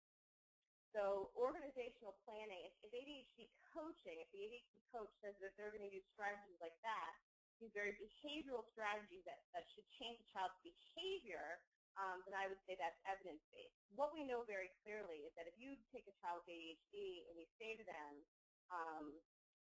[0.94, 5.84] So organizational planning, if, if ADHD coaching, if the ADHD coach says that they're going
[5.84, 7.12] to use strategies like that,
[7.60, 11.60] these very behavioral strategies that, that should change a child's behavior,
[11.96, 13.76] um, then I would say that's evidence-based.
[13.96, 17.40] What we know very clearly is that if you take a child with ADHD and
[17.40, 18.24] you say to them,
[18.72, 19.20] um,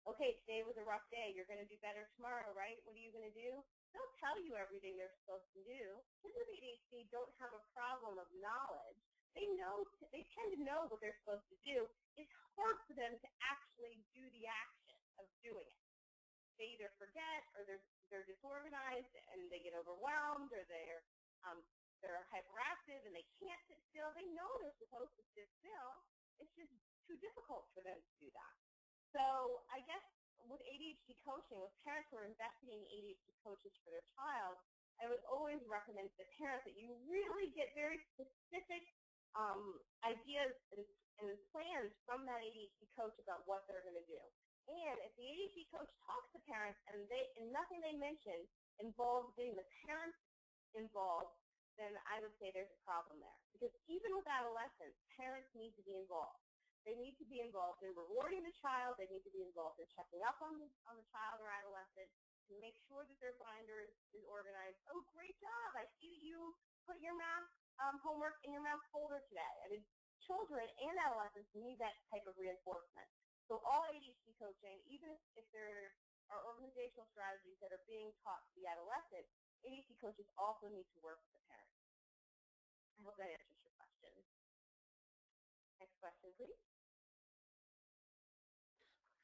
[0.10, 2.78] okay, today was a rough day, you're going to do better tomorrow, right?
[2.86, 3.62] What are you going to do?
[3.94, 6.02] They'll tell you everything they're supposed to do.
[6.22, 9.00] Kids with ADHD don't have a problem of knowledge
[9.36, 11.88] they know, they tend to know what they're supposed to do.
[12.18, 15.86] It's hard for them to actually do the action of doing it.
[16.60, 21.04] they either forget or they're they're disorganized and they get overwhelmed or they're
[21.48, 21.64] um,
[22.04, 24.12] they're hyperactive and they can't sit still.
[24.16, 25.92] They know they're supposed to sit still.
[26.40, 26.74] It's just
[27.08, 28.56] too difficult for them to do that.
[29.16, 30.04] So I guess
[30.52, 34.60] with ADHD coaching, with parents who are investigating ADHD coaches for their child,
[35.00, 38.84] I would always recommend to the parents that you really get very specific
[39.40, 40.84] um, ideas and,
[41.24, 44.20] and plans from that ADHD coach about what they're going to do.
[44.68, 48.44] And if the ADHD coach talks to parents and they and nothing they mention
[48.84, 50.20] involves getting the parents
[50.76, 51.32] involved,
[51.80, 53.40] then I would say there's a problem there.
[53.56, 56.45] Because even with adolescents, parents need to be involved.
[56.86, 59.02] They need to be involved in rewarding the child.
[59.02, 62.10] They need to be involved in checking up on the, on the child or adolescent
[62.46, 64.78] to make sure that their binder is, is organized.
[64.94, 65.70] Oh, great job.
[65.74, 66.54] I see that you
[66.86, 67.50] put your math
[67.82, 69.56] um, homework in your math folder today.
[69.66, 69.84] I mean,
[70.22, 73.10] children and adolescents need that type of reinforcement.
[73.50, 75.94] So all ADHD coaching, even if, there
[76.34, 79.26] are organizational strategies that are being taught to the adolescent,
[79.66, 81.82] ADHD coaches also need to work with the parents.
[82.98, 84.14] I hope that answers your question.
[85.78, 86.75] Next question, please.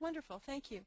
[0.02, 0.82] Wonderful, thank you.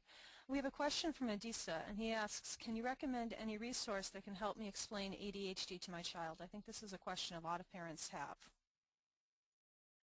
[0.51, 4.27] We have a question from Adisa, and he asks, can you recommend any resource that
[4.27, 6.43] can help me explain ADHD to my child?
[6.43, 8.35] I think this is a question a lot of parents have.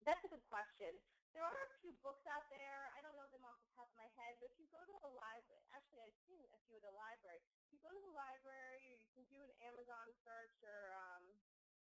[0.07, 0.95] That's a good question.
[1.35, 2.95] There are a few books out there.
[2.95, 4.95] I don't know them off the top of my head, but if you go to
[5.03, 7.43] the library, actually I've seen a few at the library.
[7.67, 11.27] If you go to the library, you can do an Amazon search or um,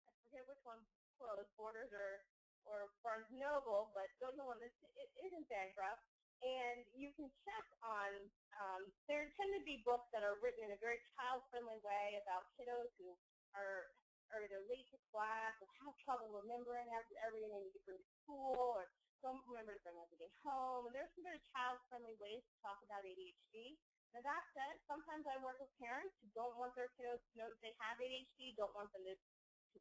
[0.04, 0.84] I forget which one
[1.16, 2.20] closed, Borders or,
[2.68, 4.76] or Barnes Noble, but go to one it
[5.24, 6.04] isn't bankrupt
[6.42, 8.10] and you can check on,
[8.58, 12.46] um, there tend to be books that are written in a very child-friendly way about
[12.54, 13.14] kiddos who
[13.54, 13.90] are,
[14.30, 18.12] are either late to class or have trouble remembering everything they need to bring to
[18.22, 18.86] school or
[19.22, 20.86] don't remember to bring everything home.
[20.86, 23.74] And there's some very child-friendly ways to talk about ADHD.
[24.14, 27.48] Now that said, sometimes I work with parents who don't want their kiddos to know
[27.50, 29.78] that they have ADHD, don't want them to, to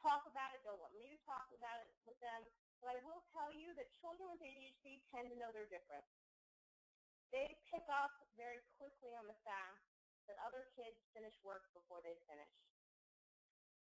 [0.00, 2.42] talk about it, don't want me to talk about it with them.
[2.78, 6.06] But I will tell you that children with ADHD tend to know they're different.
[7.34, 9.82] They pick up very quickly on the fact
[10.30, 12.54] that other kids finish work before they finish.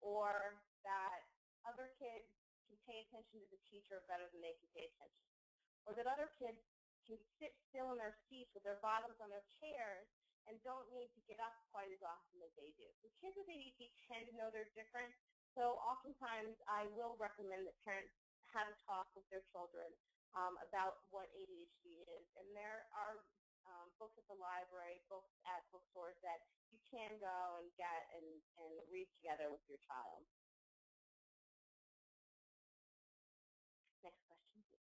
[0.02, 1.22] Or that
[1.64, 2.28] other kids
[2.68, 5.28] can pay attention to the teacher better than they can pay attention.
[5.88, 6.60] Or that other kids
[7.08, 10.12] can sit still in their seats with their bottoms on their chairs
[10.48, 12.88] and don't need to get up quite as often as they do.
[13.04, 15.12] The kids with ADHD tend to know they're different,
[15.56, 18.12] so oftentimes I will recommend that parents
[18.56, 19.88] have a talk with their children
[20.36, 22.26] um, about what ADHD is.
[22.38, 23.22] And there are
[23.68, 26.40] um, books at the library, books at bookstores that
[26.72, 28.28] you can go and get and,
[28.64, 30.24] and read together with your child.
[34.04, 34.96] Next question, please.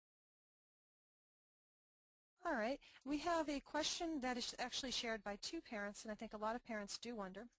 [2.46, 2.78] All right.
[3.04, 6.40] We have a question that is actually shared by two parents, and I think a
[6.40, 7.50] lot of parents do wonder.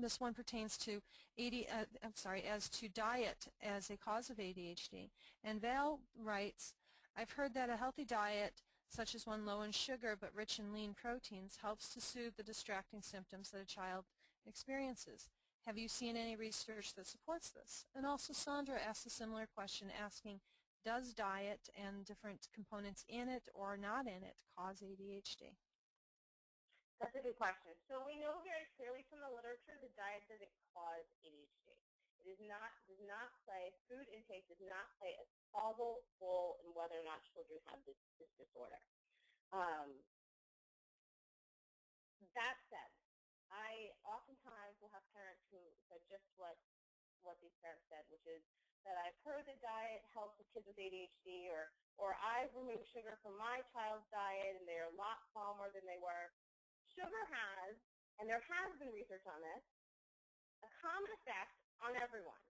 [0.00, 1.02] This one pertains to
[1.38, 5.10] AD, uh, I'm sorry, as to diet as a cause of ADHD.
[5.42, 6.74] And Val writes,
[7.16, 10.72] I've heard that a healthy diet, such as one low in sugar but rich in
[10.72, 14.04] lean proteins, helps to soothe the distracting symptoms that a child
[14.46, 15.28] experiences.
[15.66, 17.84] Have you seen any research that supports this?
[17.96, 20.38] And also Sandra asked a similar question asking,
[20.84, 25.56] does diet and different components in it or not in it cause ADHD?
[26.98, 27.78] That's a good question.
[27.86, 31.78] So we know very clearly from the literature that diet doesn't cause ADHD.
[32.18, 36.74] It is not, does not play, food intake does not play a causal role in
[36.74, 38.82] whether or not children have this, this disorder.
[39.54, 40.02] Um,
[42.34, 42.90] that said,
[43.54, 46.58] I oftentimes will have parents who said just what,
[47.22, 48.42] what these parents said, which is
[48.82, 53.18] that I've heard that diet helps with kids with ADHD, or, or I've removed sugar
[53.22, 56.34] from my child's diet and they're a lot calmer than they were
[56.98, 57.78] sugar has,
[58.18, 59.62] and there has been research on this,
[60.66, 62.42] a common effect on everyone.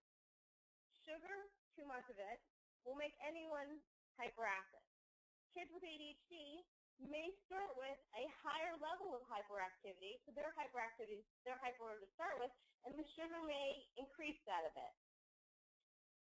[1.04, 2.40] Sugar, too much of it,
[2.88, 3.84] will make anyone
[4.16, 4.88] hyperactive.
[5.52, 6.64] Kids with ADHD
[6.96, 12.40] may start with a higher level of hyperactivity, so their hyperactivity, they're hyper to start
[12.40, 12.50] with,
[12.88, 14.94] and the sugar may increase that a bit.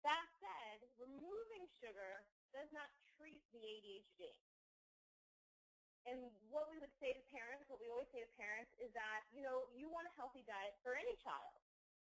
[0.07, 2.23] That said, removing sugar
[2.55, 2.87] does not
[3.19, 4.31] treat the ADHD.
[6.05, 9.25] And what we would say to parents, what we always say to parents is that,
[9.33, 11.57] you know, you want a healthy diet for any child.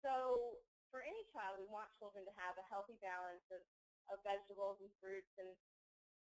[0.03, 0.59] So
[0.91, 3.63] for any child, we want children to have a healthy balance of,
[4.11, 5.47] of vegetables and fruits and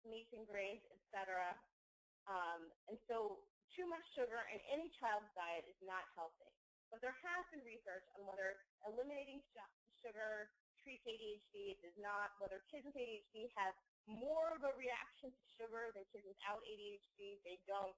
[0.03, 1.55] meats and grains, etc.
[2.27, 6.51] Um, and so too much sugar in any child's diet is not healthy.
[6.91, 9.39] But there has been research on whether eliminating
[10.03, 10.51] sugar
[10.83, 13.71] treats ADHD, it does not, whether kids with ADHD have
[14.07, 17.41] more of a reaction to sugar than kids without ADHD.
[17.45, 17.95] They don't.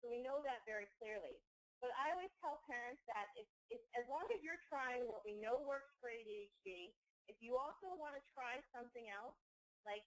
[0.00, 1.40] So we know that very clearly.
[1.80, 5.32] But I always tell parents that if, if, as long as you're trying what we
[5.40, 6.92] know works for ADHD,
[7.32, 9.36] if you also want to try something else,
[9.88, 10.04] like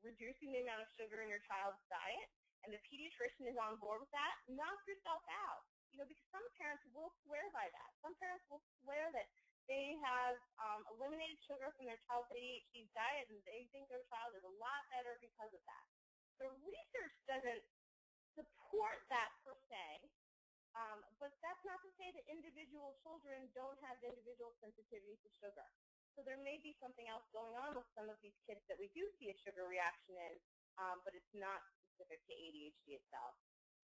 [0.00, 2.28] reducing the amount of sugar in your child's diet,
[2.64, 5.68] and the pediatrician is on board with that, knock yourself out.
[5.92, 7.90] You know, because some parents will swear by that.
[8.00, 9.28] Some parents will swear that
[9.68, 14.36] they have um, eliminated sugar from their child's ADHD diet and they think their child
[14.36, 15.86] is a lot better because of that.
[16.40, 17.64] The research doesn't
[18.34, 19.86] support that per se,
[20.74, 25.68] um, but that's not to say that individual children don't have individual sensitivity to sugar.
[26.18, 28.90] So there may be something else going on with some of these kids that we
[28.94, 30.34] do see a sugar reaction in,
[30.78, 31.62] um, but it's not
[31.94, 33.34] specific to ADHD itself.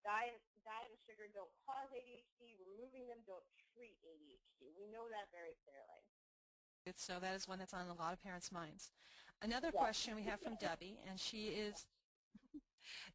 [0.01, 2.57] Diet, diet and sugar don't cause ADHD.
[2.57, 4.73] Removing them don't treat ADHD.
[4.77, 6.01] We know that very clearly.
[6.97, 8.91] So that is one that's on a lot of parents' minds.
[9.41, 9.81] Another Yes.
[9.81, 11.85] question we have from Debbie, and she is,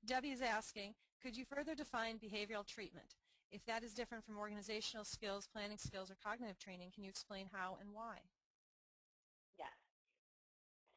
[0.06, 3.16] Debbie is asking, could you further define behavioral treatment?
[3.50, 7.48] If that is different from organizational skills, planning skills, or cognitive training, can you explain
[7.52, 8.18] how and why?
[9.58, 9.74] Yes.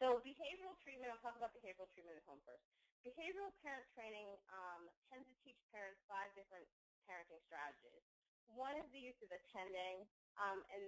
[0.02, 2.79] So behavioral treatment, I'll talk about behavioral treatment at home first.
[3.08, 6.68] Behavioral parent training um, tends to teach parents five different
[7.08, 8.04] parenting strategies.
[8.52, 10.04] One is the use of attending,
[10.36, 10.84] um, and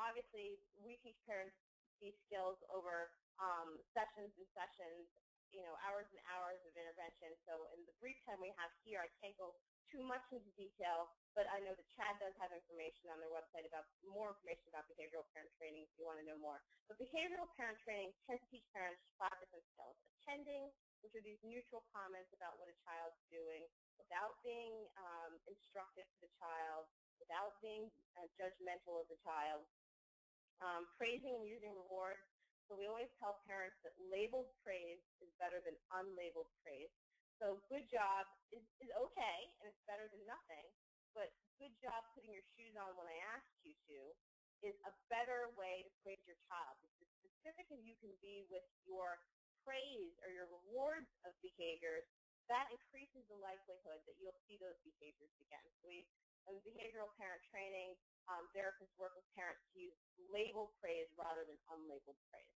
[0.00, 1.52] obviously we teach parents
[2.00, 5.04] these skills over um, sessions and sessions,
[5.52, 7.36] you know, hours and hours of intervention.
[7.44, 9.52] So in the brief time we have here, I can't go
[9.92, 13.68] too much into detail, but I know that CHADD does have information on their website
[13.68, 16.64] about more information about behavioral parent training if you want to know more.
[16.90, 19.94] But behavioral parent training tends to teach parents five different skills.
[20.20, 20.72] Attending,
[21.04, 23.64] which are these neutral comments about what a child's doing
[24.00, 26.86] without being um, instructive to the child,
[27.18, 27.88] without being
[28.20, 29.64] uh, judgmental of the child.
[30.64, 32.24] Um, praising and using rewards.
[32.64, 36.90] So we always tell parents that labeled praise is better than unlabeled praise.
[37.36, 40.64] So good job is, is okay, and it's better than nothing,
[41.12, 41.28] but
[41.60, 43.98] good job putting your shoes on when I asked you to
[44.64, 46.80] is a better way to praise your child.
[46.80, 49.20] It's as specific as you can be with your
[49.66, 52.06] praise or your rewards of behaviors,
[52.46, 55.66] that increases the likelihood that you'll see those behaviors again.
[55.82, 56.06] So we,
[56.46, 57.98] in behavioral parent training,
[58.30, 59.98] um, therapists work with parents to use
[60.30, 62.54] labeled praise rather than unlabeled praise.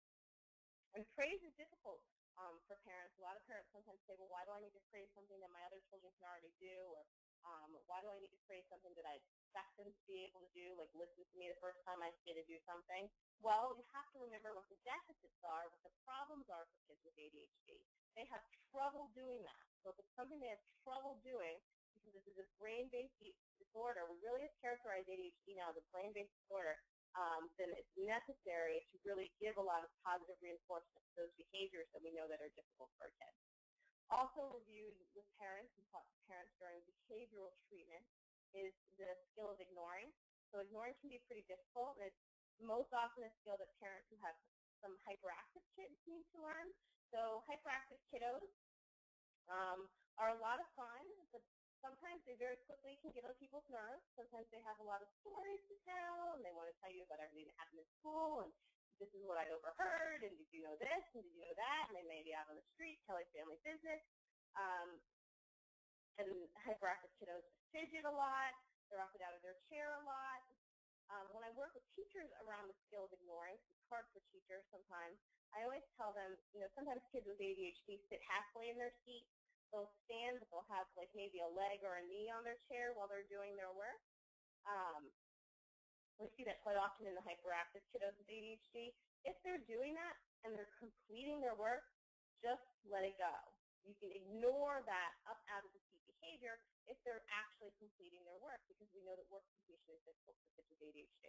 [0.93, 2.05] And praise is difficult
[2.37, 3.17] um, for parents.
[3.17, 5.53] A lot of parents sometimes say, well, why do I need to praise something that
[5.53, 6.77] my other children can already do?
[6.93, 7.03] Or
[7.47, 10.43] um, why do I need to praise something that I expect them to be able
[10.43, 13.07] to do, like listen to me the first time I say to do something?
[13.43, 17.03] Well, you have to remember what the deficits are, what the problems are for kids
[17.07, 17.79] with ADHD.
[18.19, 18.43] They have
[18.75, 19.65] trouble doing that.
[19.83, 21.63] So if it's something they have trouble doing,
[21.95, 23.19] because this is a brain-based
[23.59, 26.75] disorder, we really have characterized ADHD now as a brain-based disorder,
[27.17, 31.89] um, then it's necessary to really give a lot of positive reinforcement to those behaviors
[31.95, 33.33] that we know that are difficult for a kid.
[34.09, 38.05] Also reviewed with parents and taught to parents during behavioral treatment
[38.57, 40.09] is the skill of ignoring.
[40.49, 42.17] So ignoring can be pretty difficult, it's
[42.57, 44.35] most often a skill that parents who have
[44.81, 46.73] some hyperactive kids need to learn.
[47.13, 48.49] So hyperactive kiddos
[49.49, 51.45] um, are a lot of fun, but
[51.81, 54.05] sometimes they very quickly can get on people's nerves.
[54.17, 57.05] Sometimes they have a lot of stories to tell, and they want to tell you
[57.05, 58.53] about everything that happened in school, and
[58.99, 61.89] this is what I overheard, and did you know this, and did you know that,
[61.89, 64.03] and they may be out on the street telling family business.
[64.59, 65.01] Um,
[66.19, 68.55] and hyperactive kiddos fidget a lot.
[68.91, 70.43] They're and out of their chair a lot.
[71.09, 74.65] Um, when I work with teachers around the skill of ignoring, it's hard for teachers
[74.71, 75.21] sometimes,
[75.55, 79.25] I always tell them, you know, sometimes kids with ADHD sit halfway in their seat.
[79.73, 82.93] They'll stand, but they'll have like maybe a leg or a knee on their chair
[82.97, 84.01] while they're doing their work.
[84.65, 85.13] Um,
[86.19, 88.91] we see that quite often in the hyperactive kiddos with ADHD.
[89.23, 91.87] If they're doing that and they're completing their work,
[92.43, 93.31] just let it go.
[93.87, 96.59] You can ignore that up seat behavior
[96.91, 100.49] if they're actually completing their work because we know that work completion is difficult for
[100.59, 101.25] kids with ADHD.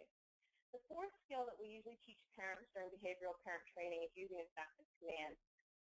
[0.74, 4.86] The fourth skill that we usually teach parents during behavioral parent training is using effective
[5.02, 5.38] commands.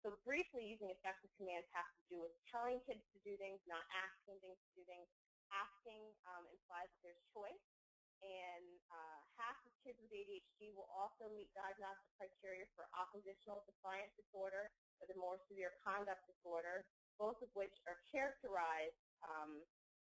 [0.06, 3.82] So briefly, using effective commands has to do with telling kids to do things, not
[3.90, 5.10] asking things to do things.
[5.50, 7.62] Asking um, implies that there's choice,
[8.24, 14.10] and uh, half of kids with ADHD will also meet diagnostic criteria for oppositional defiant
[14.16, 16.84] disorder or the more severe conduct disorder,
[17.20, 19.60] both of which are characterized um,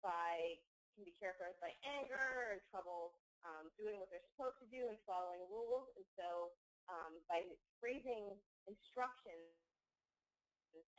[0.04, 0.60] by,
[0.96, 4.96] can be characterized by anger and trouble um, doing what they're supposed to do and
[5.04, 5.88] following rules.
[5.96, 6.52] And so
[6.88, 7.44] um, by
[7.80, 8.36] phrasing
[8.68, 9.52] instructions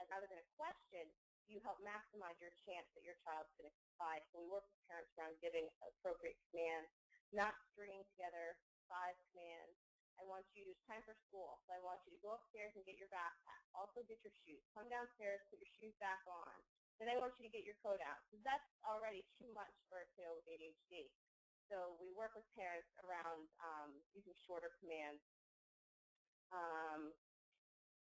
[0.08, 1.04] rather than a question,
[1.50, 4.22] you help maximize your chance that your child's going comply.
[4.32, 6.90] So we work with parents around giving appropriate commands,
[7.34, 8.58] not stringing together
[8.90, 9.78] five commands.
[10.16, 12.72] I want you, to, it's time for school, so I want you to go upstairs
[12.80, 13.62] and get your backpack.
[13.76, 14.64] Also get your shoes.
[14.72, 16.56] Come downstairs, put your shoes back on.
[17.00, 18.24] then they want you to get your code out.
[18.32, 21.12] So that's already too much for a kiddo with ADHD.
[21.68, 25.20] So we work with parents around um, using shorter commands.
[26.54, 27.12] Um,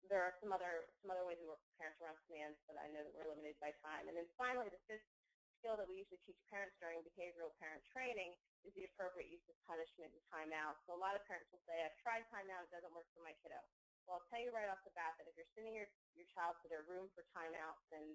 [0.09, 2.89] there are some other some other ways we work with parents around commands, but I
[2.91, 4.07] know that we're limited by time.
[4.09, 5.05] And then finally, the fifth
[5.61, 9.57] skill that we usually teach parents during behavioral parent training is the appropriate use of
[9.65, 10.77] punishment and timeout.
[10.85, 13.33] So a lot of parents will say, I've tried timeout, it doesn't work for my
[13.41, 13.57] kiddo.
[14.05, 16.61] Well, I'll tell you right off the bat that if you're sending your, your child
[16.61, 18.13] to their room for timeout, then,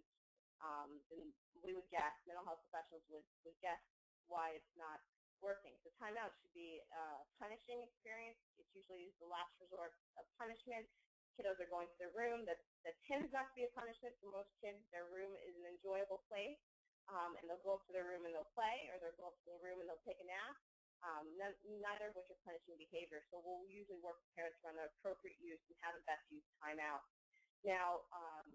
[0.63, 1.35] um, then
[1.67, 3.83] we would guess, mental health professionals would, would guess
[4.31, 5.03] why it's not
[5.43, 5.75] working.
[5.83, 8.39] So timeout should be a punishing experience.
[8.63, 10.87] It's usually the last resort of punishment.
[11.37, 12.47] Kiddos are going to their room.
[12.47, 14.81] That, that tends not to be a punishment for most kids.
[14.91, 16.59] Their room is an enjoyable place
[17.11, 19.39] um, and they'll go up to their room and they'll play, or they'll go up
[19.43, 20.57] to their room and they'll take a nap.
[21.01, 23.25] Um, none, neither of which are punishing behavior.
[23.33, 26.45] So we'll usually work with parents around the appropriate use and how to best use
[26.61, 27.03] timeout.
[27.65, 28.47] Now, um,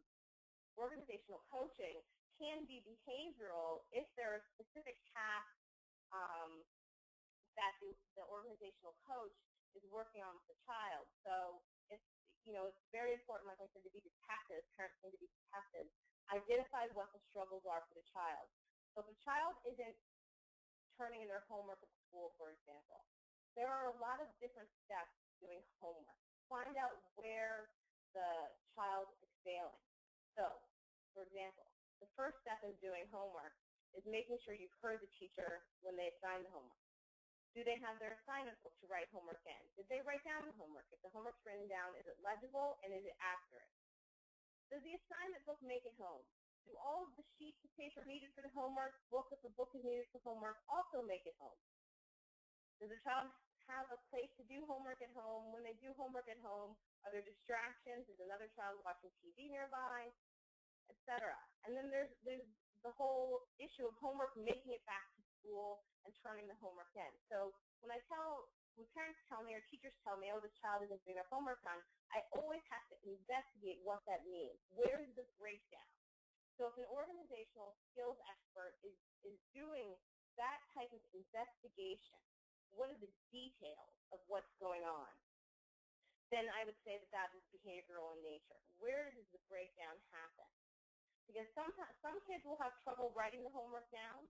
[0.78, 2.06] organizational coaching
[2.38, 5.64] can be behavioral if there are specific tasks
[6.14, 6.62] um,
[7.58, 9.36] that the, the organizational coach
[9.74, 11.08] is working on with the child.
[11.26, 11.64] So
[12.46, 14.66] you know, it's very important, like I said, to be detectives.
[14.78, 15.94] Parents need to be detectives
[16.32, 18.50] identify what the struggles are for the child.
[18.94, 19.98] So if the child isn't
[20.98, 23.04] turning in their homework at school, for example,
[23.54, 25.12] there are a lot of different steps
[25.44, 26.20] doing homework.
[26.48, 27.70] Find out where
[28.16, 28.32] the
[28.74, 29.84] child is failing.
[30.40, 30.48] So,
[31.12, 31.68] for example,
[32.00, 33.56] the first step in doing homework
[33.96, 36.85] is making sure you've heard the teacher when they assign the homework.
[37.56, 39.64] Do they have their assignment book to write homework in?
[39.80, 40.92] Did they write down the homework?
[40.92, 43.72] If the homework's written down, is it legible and is it accurate?
[44.68, 46.20] Does the assignment book make it home?
[46.68, 49.72] Do all of the sheets of paper needed for the homework, book if the book
[49.72, 51.56] is needed for homework, also make it home?
[52.84, 53.32] Does the child
[53.72, 55.56] have a place to do homework at home?
[55.56, 56.76] When they do homework at home,
[57.08, 58.04] are there distractions?
[58.12, 60.12] Is another child watching TV nearby?
[60.92, 61.24] Etc.
[61.64, 62.44] And then there's, there's
[62.84, 65.15] the whole issue of homework making it back
[65.46, 67.14] school and turning the homework in.
[67.30, 67.54] So
[67.86, 71.00] when I tell when parents tell me or teachers tell me, oh, this child isn't
[71.08, 71.80] doing their homework on,
[72.12, 74.60] I always have to investigate what that means.
[74.76, 75.88] Where is the breakdown?
[76.60, 79.96] So if an organizational skills expert is, is doing
[80.36, 82.20] that type of investigation,
[82.76, 85.08] what are the details of what's going on?
[86.28, 88.60] Then I would say that that is behavioral in nature.
[88.76, 90.52] Where does the breakdown happen?
[91.32, 94.28] Because sometimes some kids will have trouble writing the homework down.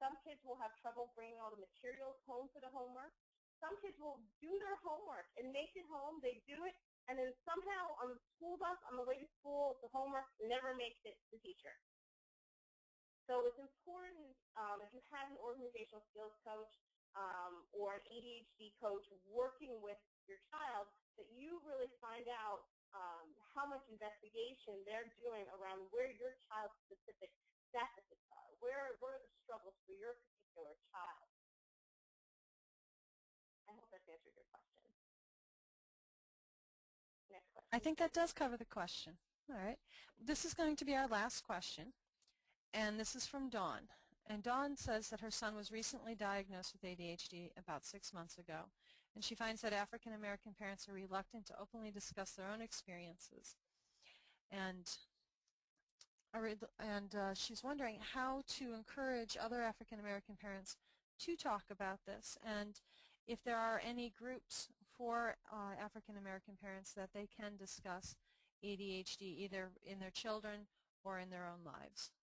[0.00, 3.12] Some kids will have trouble bringing all the materials home for the homework
[3.60, 6.20] some kids will do their homework and make it home.
[6.20, 6.76] They do it,
[7.08, 10.74] and then somehow on the school bus, on the way to school, the homework never
[10.76, 11.72] makes it to the teacher.
[13.26, 16.70] So it's important um, if you have an organizational skills coach
[17.18, 20.88] um, or an ADHD coach working with your child
[21.18, 26.74] that you really find out um, how much investigation they're doing around where your child's
[26.86, 27.32] specific
[27.76, 30.16] are, where, where are the struggles for your
[30.56, 31.28] particular child.
[33.68, 34.82] I hope that's answered your question.
[37.28, 37.70] Next question.
[37.72, 39.20] I think that does cover the question.
[39.50, 39.78] All right.
[40.18, 41.92] This is going to be our last question,
[42.72, 43.92] and this is from Dawn.
[44.28, 48.66] And Dawn says that her son was recently diagnosed with ADHD about six months ago,
[49.14, 53.54] and she finds that African American parents are reluctant to openly discuss their own experiences.
[54.50, 54.90] And
[56.78, 60.76] and uh, she's wondering how to encourage other African American parents
[61.20, 62.80] to talk about this and
[63.26, 68.14] if there are any groups for uh, African American parents that they can discuss
[68.62, 70.70] ADHD either in their children
[71.04, 72.14] or in their own lives?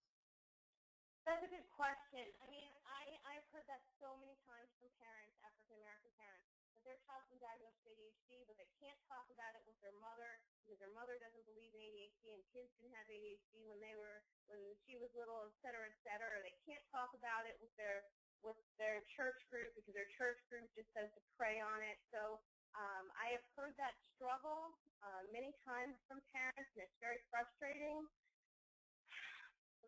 [1.24, 2.28] That's a good question.
[2.44, 6.84] I mean, I, I've heard that so many times from parents, African American parents, that
[6.84, 10.44] their child's been diagnosed with ADHD, but they can't talk about it with their mother
[10.64, 14.24] because their mother doesn't believe in ADHD, and kids didn't have ADHD when they were
[14.48, 16.40] when she was little, et cetera, et cetera.
[16.44, 18.08] They can't talk about it with their
[18.44, 22.00] with their church group because their church group just says to pray on it.
[22.12, 22.40] So
[22.76, 28.08] um, I have heard that struggle uh, many times from parents, and it's very frustrating.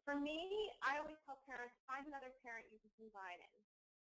[0.05, 0.37] For me,
[0.85, 3.55] I always tell parents, find another parent you can confide in.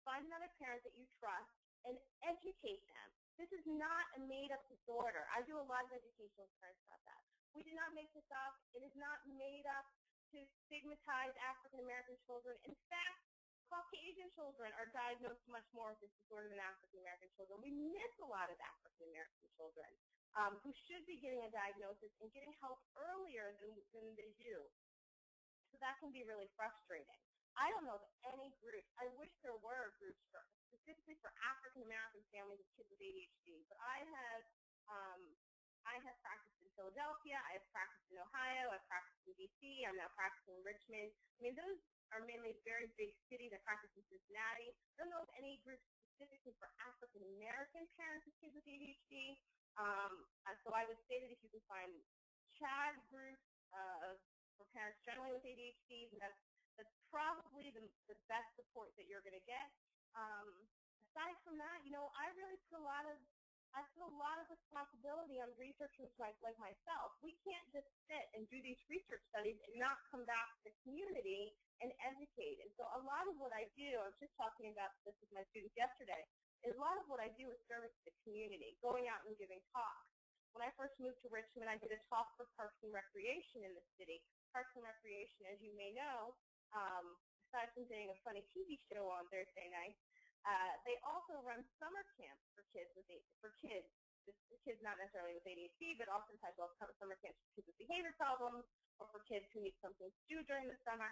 [0.05, 1.49] Find another parent that you trust
[1.85, 3.24] and educate them.
[3.35, 5.27] This is not a made-up disorder.
[5.35, 7.21] I do a lot of education with parents about that.
[7.51, 8.55] We did not make this up.
[8.75, 9.87] It is not made up
[10.35, 12.55] to stigmatize African American children.
[12.67, 13.19] In fact,
[13.71, 17.59] Caucasian children are diagnosed much more with this disorder than African American children.
[17.59, 19.89] We miss a lot of African American children
[20.37, 24.55] um, who should be getting a diagnosis and getting help earlier than, than they do.
[25.71, 27.19] So that can be really frustrating.
[27.55, 28.05] I don't know of
[28.35, 28.91] any groups.
[28.99, 30.43] I wish there were groups for,
[30.85, 34.43] specifically for African American families with kids with ADHD, but I have
[34.85, 35.21] um,
[35.89, 37.41] I have practiced in Philadelphia.
[37.49, 38.69] I've practiced in Ohio.
[38.69, 39.81] I've practiced in D.C.
[39.89, 41.09] I'm now practicing in Richmond.
[41.09, 41.81] I mean, those
[42.13, 43.49] are mainly very big cities.
[43.49, 44.77] I practice in Cincinnati.
[44.93, 45.81] I don't know of any groups
[46.13, 49.41] specifically for African American parents of kids with ADHD.
[49.81, 50.13] Um,
[50.61, 51.89] so I would say that if you can find
[52.61, 54.13] CHADD groups uh,
[54.53, 56.37] for parents generally with ADHD, that's
[56.77, 57.81] that's probably the,
[58.11, 59.65] the best support that you're going to get.
[60.15, 60.49] Um,
[61.11, 63.15] aside from that, you know, I really put a lot of
[63.75, 67.11] I put a lot of responsibility on researchers like, like myself.
[67.19, 70.75] We can't just sit and do these research studies and not come back to the
[70.87, 71.51] community
[71.83, 72.63] and educate.
[72.63, 75.27] And so a lot of what I do, I was just talking about this with
[75.35, 76.23] my students yesterday,
[76.63, 79.35] is a lot of what I do is service to the community, going out and
[79.35, 80.07] giving talks.
[80.55, 83.75] When I first moved to Richmond, I did a talk for Parks and Recreation in
[83.75, 84.23] the city.
[84.55, 86.31] Parks and Recreation, as you may know,
[86.71, 87.19] um,
[87.55, 89.95] aside from doing a funny TV show on Thursday night,
[90.43, 93.07] uh, they also run summer camps for kids with
[93.39, 93.87] for kids,
[94.67, 98.11] kids not necessarily with ADHD, but oftentimes well come summer camps for kids with behavior
[98.19, 98.67] problems
[98.99, 101.07] or for kids who need something to do during the summer.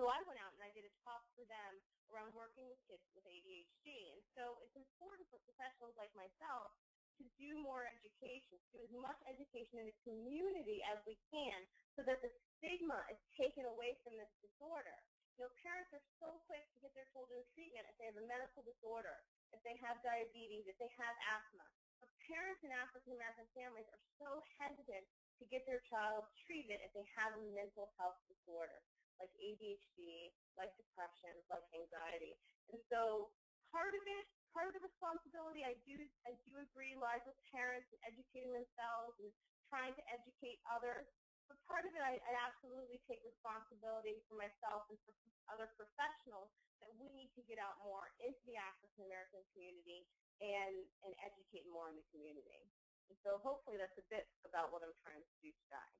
[0.00, 1.72] So I went out and I did a talk for them
[2.08, 4.08] around working with kids with ADHD.
[4.16, 6.72] And so it's important for professionals like myself
[7.20, 11.60] to do more education, do as much education in the community as we can
[11.92, 14.96] so that the stigma is taken away from this disorder.
[15.40, 18.26] You know, parents are so quick to get their children treatment if they have a
[18.28, 19.16] medical disorder,
[19.56, 21.64] if they have diabetes, if they have asthma.
[22.04, 25.08] But parents in African American families are so hesitant
[25.40, 28.76] to get their child treated if they have a mental health disorder,
[29.18, 30.30] like ADHD,
[30.60, 32.36] like depression, like anxiety.
[32.68, 33.32] And so
[33.72, 35.96] part of it, part of the responsibility, I do,
[36.28, 39.32] I do agree, lies with parents and educating themselves and
[39.72, 41.08] trying to educate others.
[41.50, 45.12] But part of it, I, I absolutely take responsibility for myself and for
[45.50, 50.06] other professionals that we need to get out more into the African American community
[50.42, 50.74] and,
[51.06, 52.66] and educate more in the community.
[53.10, 55.90] And so hopefully that's a bit about what I'm trying to do today.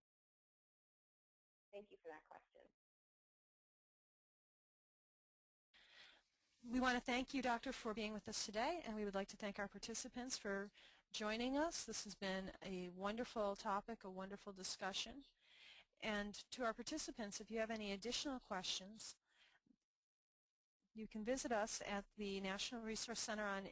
[1.70, 2.64] Thank you for that question.
[6.70, 9.28] We want to thank you, Doctor, for being with us today, and we would like
[9.28, 10.70] to thank our participants for
[11.12, 11.84] joining us.
[11.84, 15.24] This has been a wonderful topic, a wonderful discussion.
[16.02, 19.14] And to our participants, if you have any additional questions,
[20.94, 23.62] you can visit us at the National Resource Center on